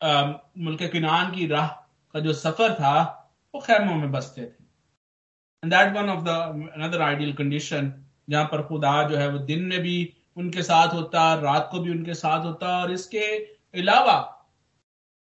[0.00, 1.66] मुल्क किनान की राह
[2.14, 6.28] का जो सफ़र था, वो खैमों में बसते थे। That one of the
[6.74, 7.92] another ideal condition
[8.30, 9.96] जहाँ पर खुदा जो है वो दिन में भी
[10.36, 13.26] उनके साथ होता, रात को भी उनके साथ होता, और इसके
[13.74, 14.16] अलावा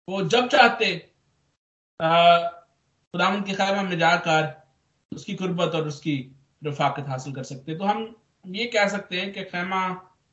[0.09, 0.87] वो जब चाहते
[2.01, 4.53] खुदाम के खैमा में जाकर
[5.13, 6.17] उसकी कुर्बत और उसकी
[6.63, 8.15] रफाकत हासिल कर सकते हैं। तो हम
[8.45, 9.83] ये कह सकते हैं कि खैमा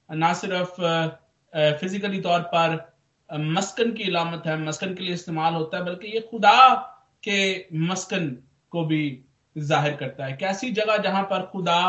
[0.09, 0.81] ना सिर्फ़
[1.79, 2.79] फिजिकली तौर पर
[3.29, 6.73] मस्कन की इलामत है, मस्कन के लिए इस्तेमाल होता है, बल्कि ये खुदा
[7.23, 8.27] के मस्कन
[8.71, 9.03] को भी
[9.55, 11.81] ज़ाहिर करता है। कैसी जगह जहाँ पर खुदा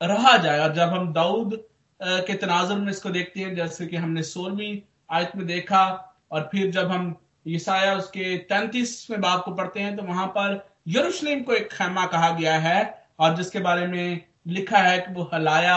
[0.00, 1.54] रहा जाए, और जब हम दाऊद
[2.00, 5.84] के तनाजुर में इसको देखते हैं, जैसे कि हमने सोलहवीं आयत में देखा,
[6.32, 7.14] और फिर जब हम
[7.46, 12.30] ईसाया उसके तैतीसवें बाब को पढ़ते हैं तो वहाँ पर यरूशलेम को एक खैमा कहा
[12.30, 12.78] गया है
[13.18, 15.76] और जिसके बारे में लिखा है कि वो हलाया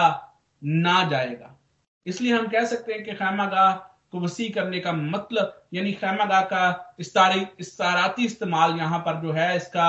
[0.62, 1.54] ना जाएगा।
[2.06, 3.72] इसलिए हम कह सकते हैं कि खैमा का
[4.12, 9.56] को वसी करने का मतलब यानी खैमागाह का इस्तारी इस्ताराती इस्तेमाल यहाँ पर जो है
[9.58, 9.88] इसका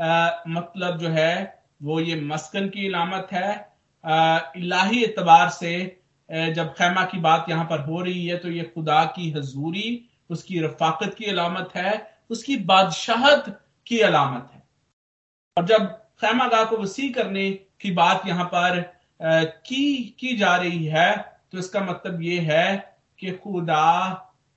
[0.00, 3.50] आ, मतलब जो है वो ये मस्कन की इलामत है।
[4.04, 5.74] आ, इलाही एतबार से
[6.28, 10.60] जब खैमा की बात यहाँ पर हो रही है तो ये खुदा की हजूरी उसकी
[10.60, 11.92] रफाकत की अलामत है,
[12.30, 13.44] उसकी बादशाहत
[13.86, 14.62] की अलामत है।
[15.56, 15.86] और जब
[16.20, 17.50] खैमा गाह को वसी करने
[17.80, 18.80] की बात यहाँ पर
[19.20, 21.16] की की जा रही है
[21.52, 22.76] तो इसका मतलब ये है
[23.18, 23.84] कि खुदा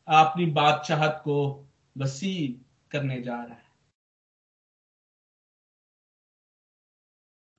[0.07, 1.37] अपनी बादशाहत को
[1.95, 2.35] वसी
[2.91, 3.69] करने जा रहा है।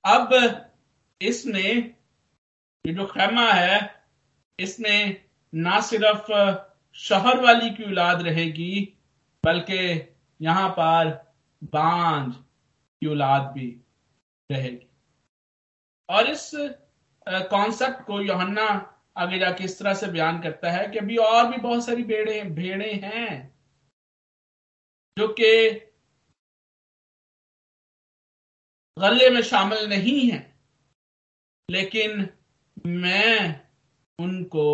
[0.03, 0.29] अब
[1.21, 1.95] इसमें
[2.85, 3.79] ये जो खैमा है
[4.59, 6.31] इसमें ना सिर्फ़
[6.97, 8.81] शहर वाली की औलाद रहेगी,
[9.43, 9.77] बल्कि
[10.39, 11.09] यहाँ पर
[11.73, 13.67] बांझ की औलाद भी
[14.49, 14.87] रहेगी।
[16.09, 16.51] और इस
[17.51, 18.67] कॉन्सेप्ट को योहन्ना
[19.17, 22.41] आगे जाके इस तरह से बयान करता है कि अभी और भी बहुत सारी भेड़े
[22.51, 23.55] भेड़े हैं,
[25.17, 25.69] जो कि
[28.97, 30.39] गले में शामिल नहीं है,
[31.69, 32.27] लेकिन
[32.87, 33.61] मैं
[34.19, 34.65] उनको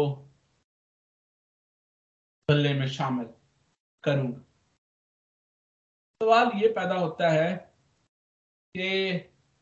[2.49, 3.25] गले में शामिल
[4.03, 4.39] करूँगा।
[6.21, 7.55] सवाल ये पैदा होता है
[8.75, 8.87] कि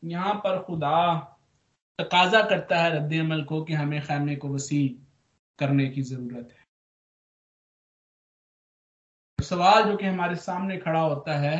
[0.02, 1.16] यहाँ पर खुदा
[1.98, 4.88] तकाजा करता है रद्द अमल को कि हमें खैमे को वसी
[5.58, 6.66] करने की ज़रूरत है।
[9.38, 11.56] सवाल जो कि हमारे सामने खड़ा होता है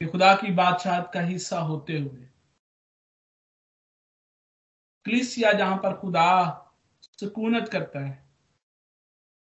[0.00, 2.28] कि खुदा की बादशाह का हिस्सा होते हुए
[5.04, 6.28] क्लिसिया जहाँ पर खुदा
[7.20, 8.23] सुकूनत करता है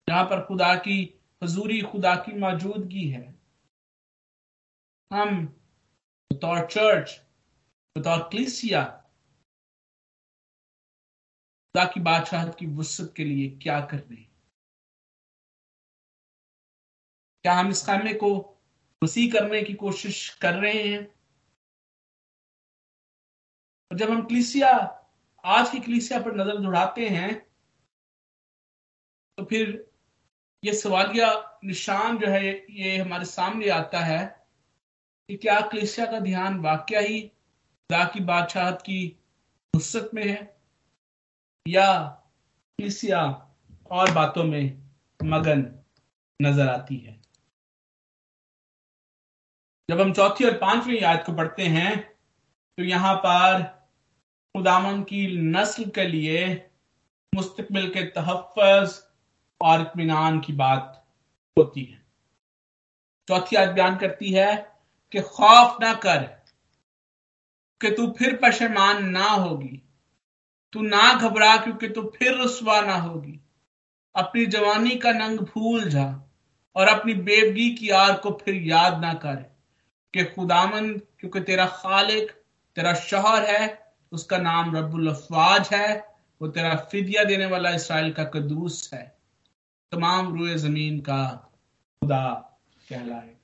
[0.09, 3.39] जहाँ पर खुदा की हजूरी, खुदा की मौजूदगी है।
[5.13, 5.47] हम
[6.33, 7.21] बतौर चर्च
[7.97, 8.85] बतौर क्लिसिया
[11.75, 14.31] खुदा की बादशाहत की वसत के लिए क्या कर रहे हैं?
[17.45, 18.31] क्या हम इस खामे को
[19.05, 21.03] वसी करने की कोशिश कर रहे हैं?
[23.91, 24.71] और जब हम क्लिसिया
[25.45, 27.49] आज की क्लिसिया पर नज़र दौड़ाते हैं
[29.39, 29.88] तो फिर
[30.63, 31.31] ये सवालिया
[31.65, 34.25] निशान जो है, ये हमारे सामने आता है
[35.29, 39.07] कि क्या क्लिसिया का ध्यान वाक्य ही खुदा की बादशाहत की
[39.75, 40.41] फुर्सत में है
[41.67, 41.93] या
[42.79, 43.23] क्लिसिया
[43.91, 44.83] और बातों में
[45.21, 45.65] मगन
[46.41, 47.17] नज़र आती है?
[49.89, 51.99] जब हम चौथी और पांचवी याद को पढ़ते हैं
[52.79, 53.63] तो यहाँ पर
[54.55, 56.47] खुदामन की नस्ल के लिए
[57.33, 59.08] मुस्तकबिल के तहफ़
[59.61, 61.07] और इतमान की बात
[61.59, 62.07] होती है।
[63.29, 64.73] चौथी याद बयान करती है
[65.13, 66.23] कि खौफ ना कर
[67.81, 69.83] कि तू फिर पशेमान ना होगी।
[70.73, 73.41] तू ना घबरा क्योंकि तू फिर रसवा ना होगी।
[74.17, 76.31] अपनी जवानी का नंग भूल जा
[76.77, 79.37] और अपनी बेवगी की आर को फिर याद ना कर
[80.15, 82.31] कि खुदामन क्योंकि तेरा खालिक,
[82.77, 88.25] तेरा शहर है, उसका नाम रब्बुल अफवाज है, वो तेरा फिदिया देने वाला इसराइल का
[88.25, 89.18] कदूस है।
[89.93, 91.25] तमाम रुए ज़मीन का
[92.03, 92.25] खुदा
[92.89, 93.35] कहलाएगा।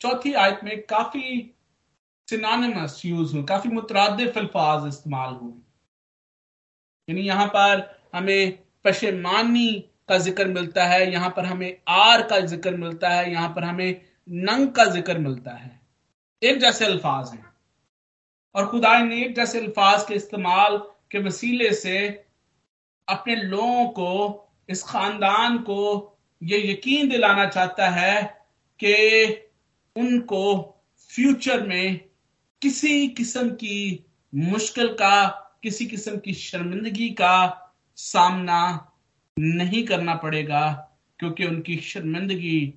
[0.00, 1.54] चौथी आयत में काफ़ी
[2.28, 5.52] सिनानिमस यूज़ हुए काफ़ी मुतरद अल्फाज इस्तेमाल हुए।
[7.08, 9.70] यानी यहाँ पर हमें पशेमानी
[10.08, 14.00] का ज़िक्र मिलता है, यहाँ पर हमें आर का ज़िक्र मिलता है, यहाँ पर हमें
[14.28, 15.80] नंग का ज़िक्र मिलता है।
[16.42, 17.50] एक जैसे अल्फाज हैं।
[18.54, 20.76] और खुदा ने एक जैसे अल्फाज के इस्तेमाल
[21.10, 21.98] के वसीले से
[23.08, 26.08] अपने लोगों को इस खानदान को
[26.42, 28.22] ये यकीन दिलाना चाहता है
[28.80, 29.50] कि
[29.96, 30.44] उनको
[31.10, 32.08] फ्यूचर में
[32.62, 34.04] किसी किस्म की
[34.34, 35.28] मुश्किल का,
[35.62, 37.34] किसी किस्म की शर्मिंदगी का
[37.96, 38.88] सामना
[39.36, 40.70] नहीं करना पड़ेगा,
[41.18, 42.74] क्योंकि उनकी शर्मिंदगी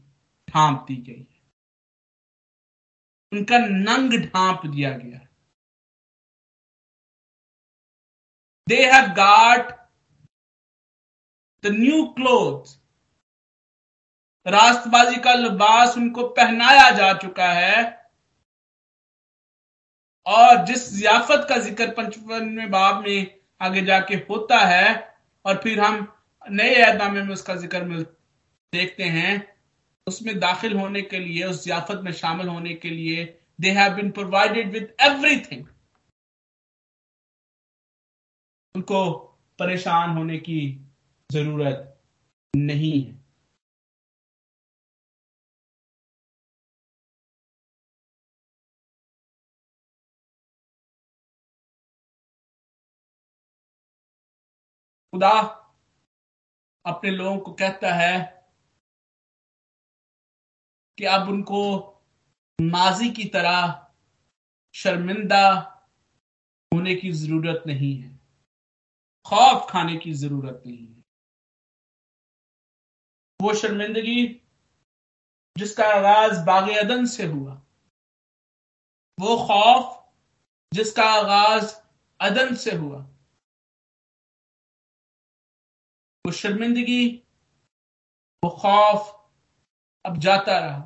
[0.47, 1.41] ढांप दी गई है।
[3.31, 5.19] उनका नंग ढांप दिया गया
[8.67, 9.84] they have got
[11.65, 12.77] the new cloth
[14.45, 17.83] रास्तबाजी का लिबास उनको पहनाया जा चुका है।
[20.25, 26.07] और जिस जियाफत का ज़िक्र पंचपनवे बाब में आगे जाके होता है, और फिर हम
[26.47, 28.03] नए ऐदनामे में उसका ज़िक्र मिल,
[28.73, 29.55] देखते हैं,
[30.07, 33.25] उसमें दाखिल होने के लिए, उस जियाफत में शामिल होने के लिए
[33.61, 35.65] they have been provided with everything
[38.75, 39.13] उनको
[39.59, 40.61] परेशान होने की
[41.29, 41.91] ज़रूरत
[42.53, 43.13] नहीं है।
[55.13, 55.31] खुदा
[56.85, 58.17] अपने लोगों को कहता है
[60.97, 61.61] कि अब उनको
[62.59, 63.81] माजी की तरह
[64.75, 65.45] शर्मिंदा
[66.71, 68.19] होने की ज़रूरत नहीं है,
[69.25, 70.94] खौफ खाने की ज़रूरत नहीं है।
[73.41, 74.41] वो शर्मिंदगी
[75.57, 77.53] जिसका आगाज़ बाग अदन से हुआ।
[79.19, 80.13] वो खौफ
[80.73, 81.75] जिसका आगाज़
[82.19, 82.99] अदन से हुआ।
[86.25, 87.15] वो शर्मिंदगी,
[88.43, 89.29] वो खौफ
[90.05, 90.79] अब जाता रहा।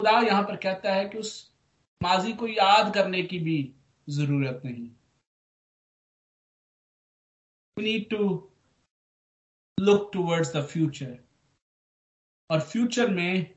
[0.00, 1.52] खुदा यहाँ पर कहता है कि उस
[2.02, 3.74] माजी को याद करने की भी
[4.08, 4.88] ज़रूरत नहीं।
[8.10, 8.51] To
[9.78, 11.18] look towards the future
[12.50, 13.54] और फ्यूचर में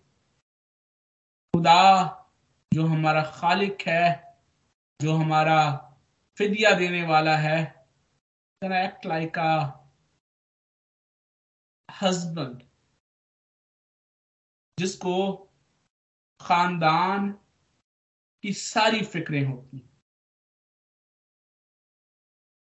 [1.54, 1.82] खुदा
[2.72, 4.06] जो हमारा खालिक है,
[5.00, 5.60] जो हमारा
[6.38, 7.60] फिदिया देने वाला है
[8.62, 9.52] एक्ट लाइक अ
[11.90, 12.64] हस्बैंड
[14.78, 15.16] जिसको
[16.40, 17.32] खानदान
[18.44, 19.78] की सारी फिक्रें होती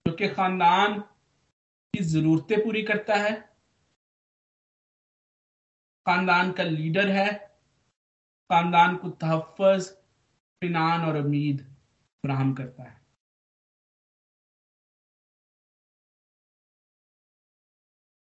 [0.05, 1.03] जो कि खानदान
[1.93, 3.31] की जरूरतें पूरी करता है।
[6.05, 7.27] खानदान का लीडर है।
[8.49, 9.61] खानदान को तहफ़
[10.61, 11.61] इनान और उम्मीद
[12.23, 13.01] फ्राहम करता है।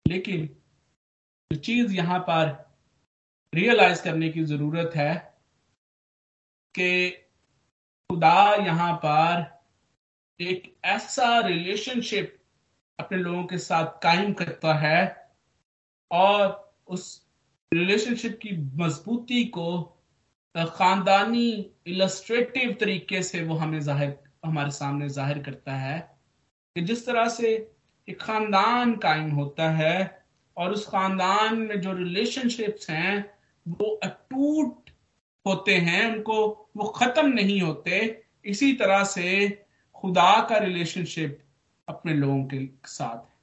[0.06, 0.46] लेकिन
[1.52, 2.48] जो चीज़ यहाँ पर
[3.54, 5.14] रियलाइज़ करने की ज़रूरत है
[6.76, 7.12] कि
[8.10, 9.44] खुदा यहाँ पर
[10.40, 12.38] एक ऐसा रिलेशनशिप
[13.00, 15.30] अपने लोगों के साथ कायम करता है
[16.12, 17.26] और उस
[17.72, 19.82] रिलेशनशिप की मजबूती को
[20.56, 21.50] खानदानी
[21.88, 26.00] इलस्ट्रेटिव तरीके से वो हमें ज़ाहिर, हमारे सामने ज़ाहिर करता है
[26.76, 27.52] कि जिस तरह से
[28.08, 30.26] एक खानदान कायम होता है
[30.58, 33.34] और उस खानदान में जो रिलेशनशिप्स हैं,
[33.66, 34.90] वो अटूट
[35.46, 39.50] होते हैं, उनको, वो खत्म नहीं होते, इसी तरह से
[39.96, 41.40] खुदा का रिलेशनशिप
[41.90, 43.36] अपने लोगों के साथ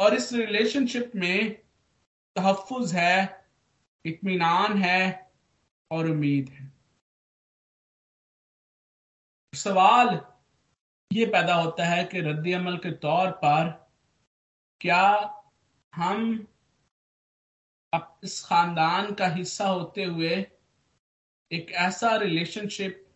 [0.00, 1.54] और इस रिलेशनशिप में
[2.36, 3.46] तहफ़ है
[4.06, 5.30] इतमान है
[5.92, 6.72] और उम्मीद है।
[9.56, 10.20] सवाल
[11.12, 13.88] ये पैदा होता है कि रद्द अमल के तौर पर
[14.80, 15.04] क्या
[15.94, 16.46] हम
[18.24, 20.46] इस खानदान का हिस्सा होते हुए
[21.52, 23.07] एक ऐसा रिलेशनशिप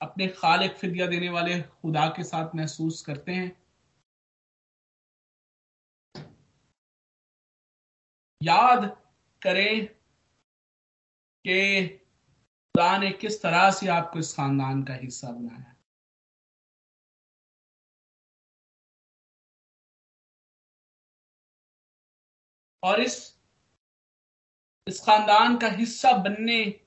[0.00, 3.62] अपने खालिक फिदिया देने वाले खुदा के साथ महसूस करते हैं।
[8.42, 8.84] याद
[9.42, 9.86] करें
[11.44, 15.74] कि खुदा ने किस तरह से आपको इस खानदान का हिस्सा बनाया।
[22.82, 23.36] और इस
[24.86, 26.80] इस खानदान का हिस्सा बनने,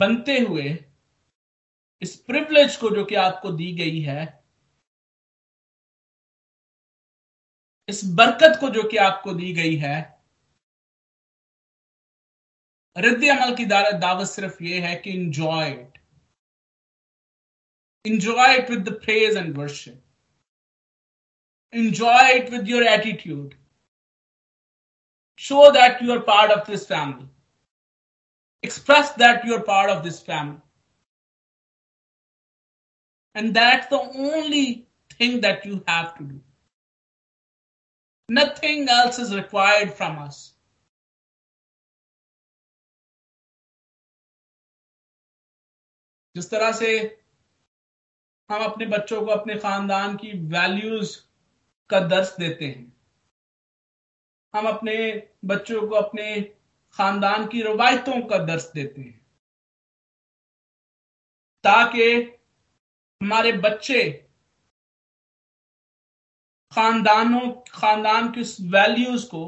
[0.00, 0.87] बनते हुए
[2.02, 4.22] इस प्रिविलेज को जो कि आपको दी गई है,
[7.88, 9.96] इस बरकत को जो कि आपको दी गई है
[12.96, 15.98] रद्द अमल की दावत सिर्फ़ ये है कि enjoy it
[18.04, 20.02] enjoy it with the praise and worship
[21.72, 23.54] enjoy it with your attitude
[25.40, 27.28] show that you are part of this family
[28.64, 30.60] express that you're part of this family.
[33.38, 36.40] And that's the only thing that you have to do.
[38.28, 40.54] Nothing else is required from us.
[46.36, 46.88] जिस तरह से
[48.50, 51.16] हम अपने बच्चों को, अपने खानदान की वैल्यूज़
[51.90, 52.96] का दर्श देते हैं
[54.54, 54.96] हम अपने
[55.44, 56.42] बच्चों को, अपने
[56.92, 59.26] खानदान की रवायतों का दर्श देते हैं
[61.64, 62.37] ताकि
[63.20, 64.02] हमारे बच्चे,
[66.72, 69.44] खानदानों, खानदान की उस वैल्यूज़ को,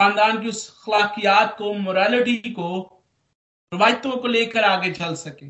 [0.00, 2.68] खानदान की उस अखलाकियात को मोरालिटी को,
[3.72, 5.46] रवायतों को लेकर आगे चल सके।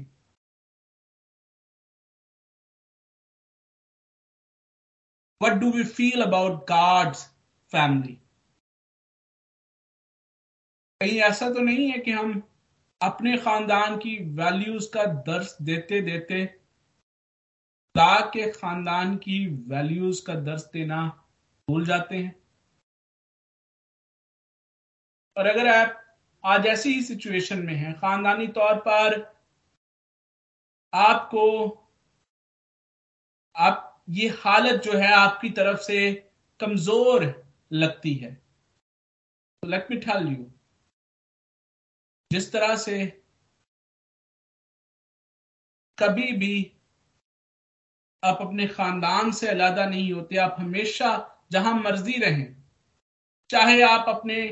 [5.41, 7.26] What do we feel about God's
[7.72, 8.18] family
[11.01, 12.43] कहीं ऐसा तो नहीं है कि हम
[13.01, 16.45] अपने खानदान की वैल्यूज़ का दर्श देते देते
[17.97, 19.36] खुदा के खानदान की
[19.68, 20.97] वैल्यूज़ का दर्श देना
[21.68, 22.34] भूल जाते हैं।
[25.36, 26.03] और अगर आप
[26.44, 29.16] आज ऐसी ही सिचुएशन में हैं, खानदानी तौर पर
[30.92, 31.47] आपको,
[33.57, 36.12] आप, ये हालत जो है आपकी तरफ़ से
[36.61, 37.24] कमज़ोर
[37.72, 38.36] लगती है।
[39.62, 40.51] लेट मी टेल यू
[42.30, 43.07] जिस तरह से
[45.99, 46.72] कभी भी
[48.23, 51.11] आप अपने खानदान से अलादा नहीं होते, आप हमेशा
[51.53, 52.57] जहाँ मर्ज़ी रहें।
[53.51, 54.47] चाहे आप अपने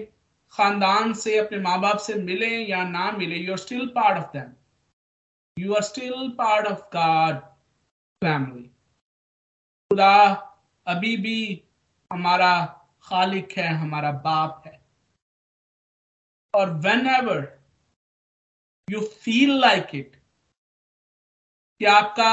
[0.53, 4.33] खानदान से, अपने माँ बाप से मिले या ना मिले you are still part of
[4.33, 4.53] them
[5.59, 7.41] you are still part of God
[8.23, 8.63] family
[9.91, 10.17] खुदा
[10.87, 11.63] अभी भी
[12.13, 12.53] हमारा
[13.03, 14.81] खालिक है, हमारा बाप है।
[16.55, 16.71] और
[17.07, 17.59] whenever
[18.89, 20.17] you feel like it
[21.81, 22.31] कि आपका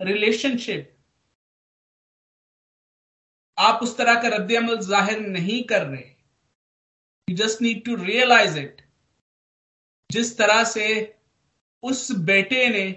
[0.00, 0.96] रिलेशनशिप
[3.58, 6.04] आप उस तरह का रद्द अमल ज़ाहिर नहीं कर रहे।
[7.28, 8.80] You just need to realise it
[10.10, 10.86] जिस तरह से
[11.82, 12.90] उस बेटे ने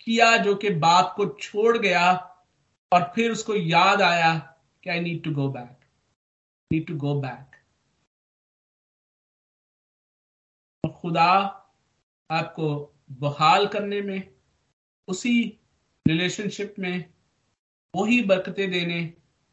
[0.00, 2.12] किया जो कि बाप को छोड़ गया
[2.92, 4.34] और फिर उसको याद आया
[4.84, 5.84] कि I need to go back
[6.70, 7.54] need to go back
[10.96, 11.30] खुदा
[12.30, 12.68] आपको
[13.20, 14.20] बहाल करने में
[15.08, 15.36] उसी
[16.06, 17.04] रिलेशनशिप में
[17.94, 18.98] वही बरकते देने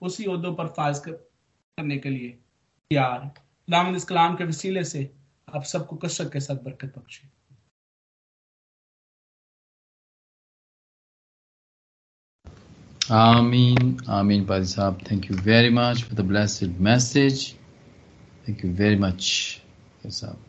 [0.01, 2.29] उसी उदों पर फाज कर, करने के लिए
[2.91, 3.31] तैयार
[3.67, 5.09] नाम इस कलाम के वसीले से
[5.47, 7.31] आप सबको कसरत के साथ बरकत पहुँचे
[13.11, 17.53] आमीन आमीन पाजी साहब। Thank you very much for the blessed message
[18.47, 19.21] thank you very much
[20.05, 20.45] साहब।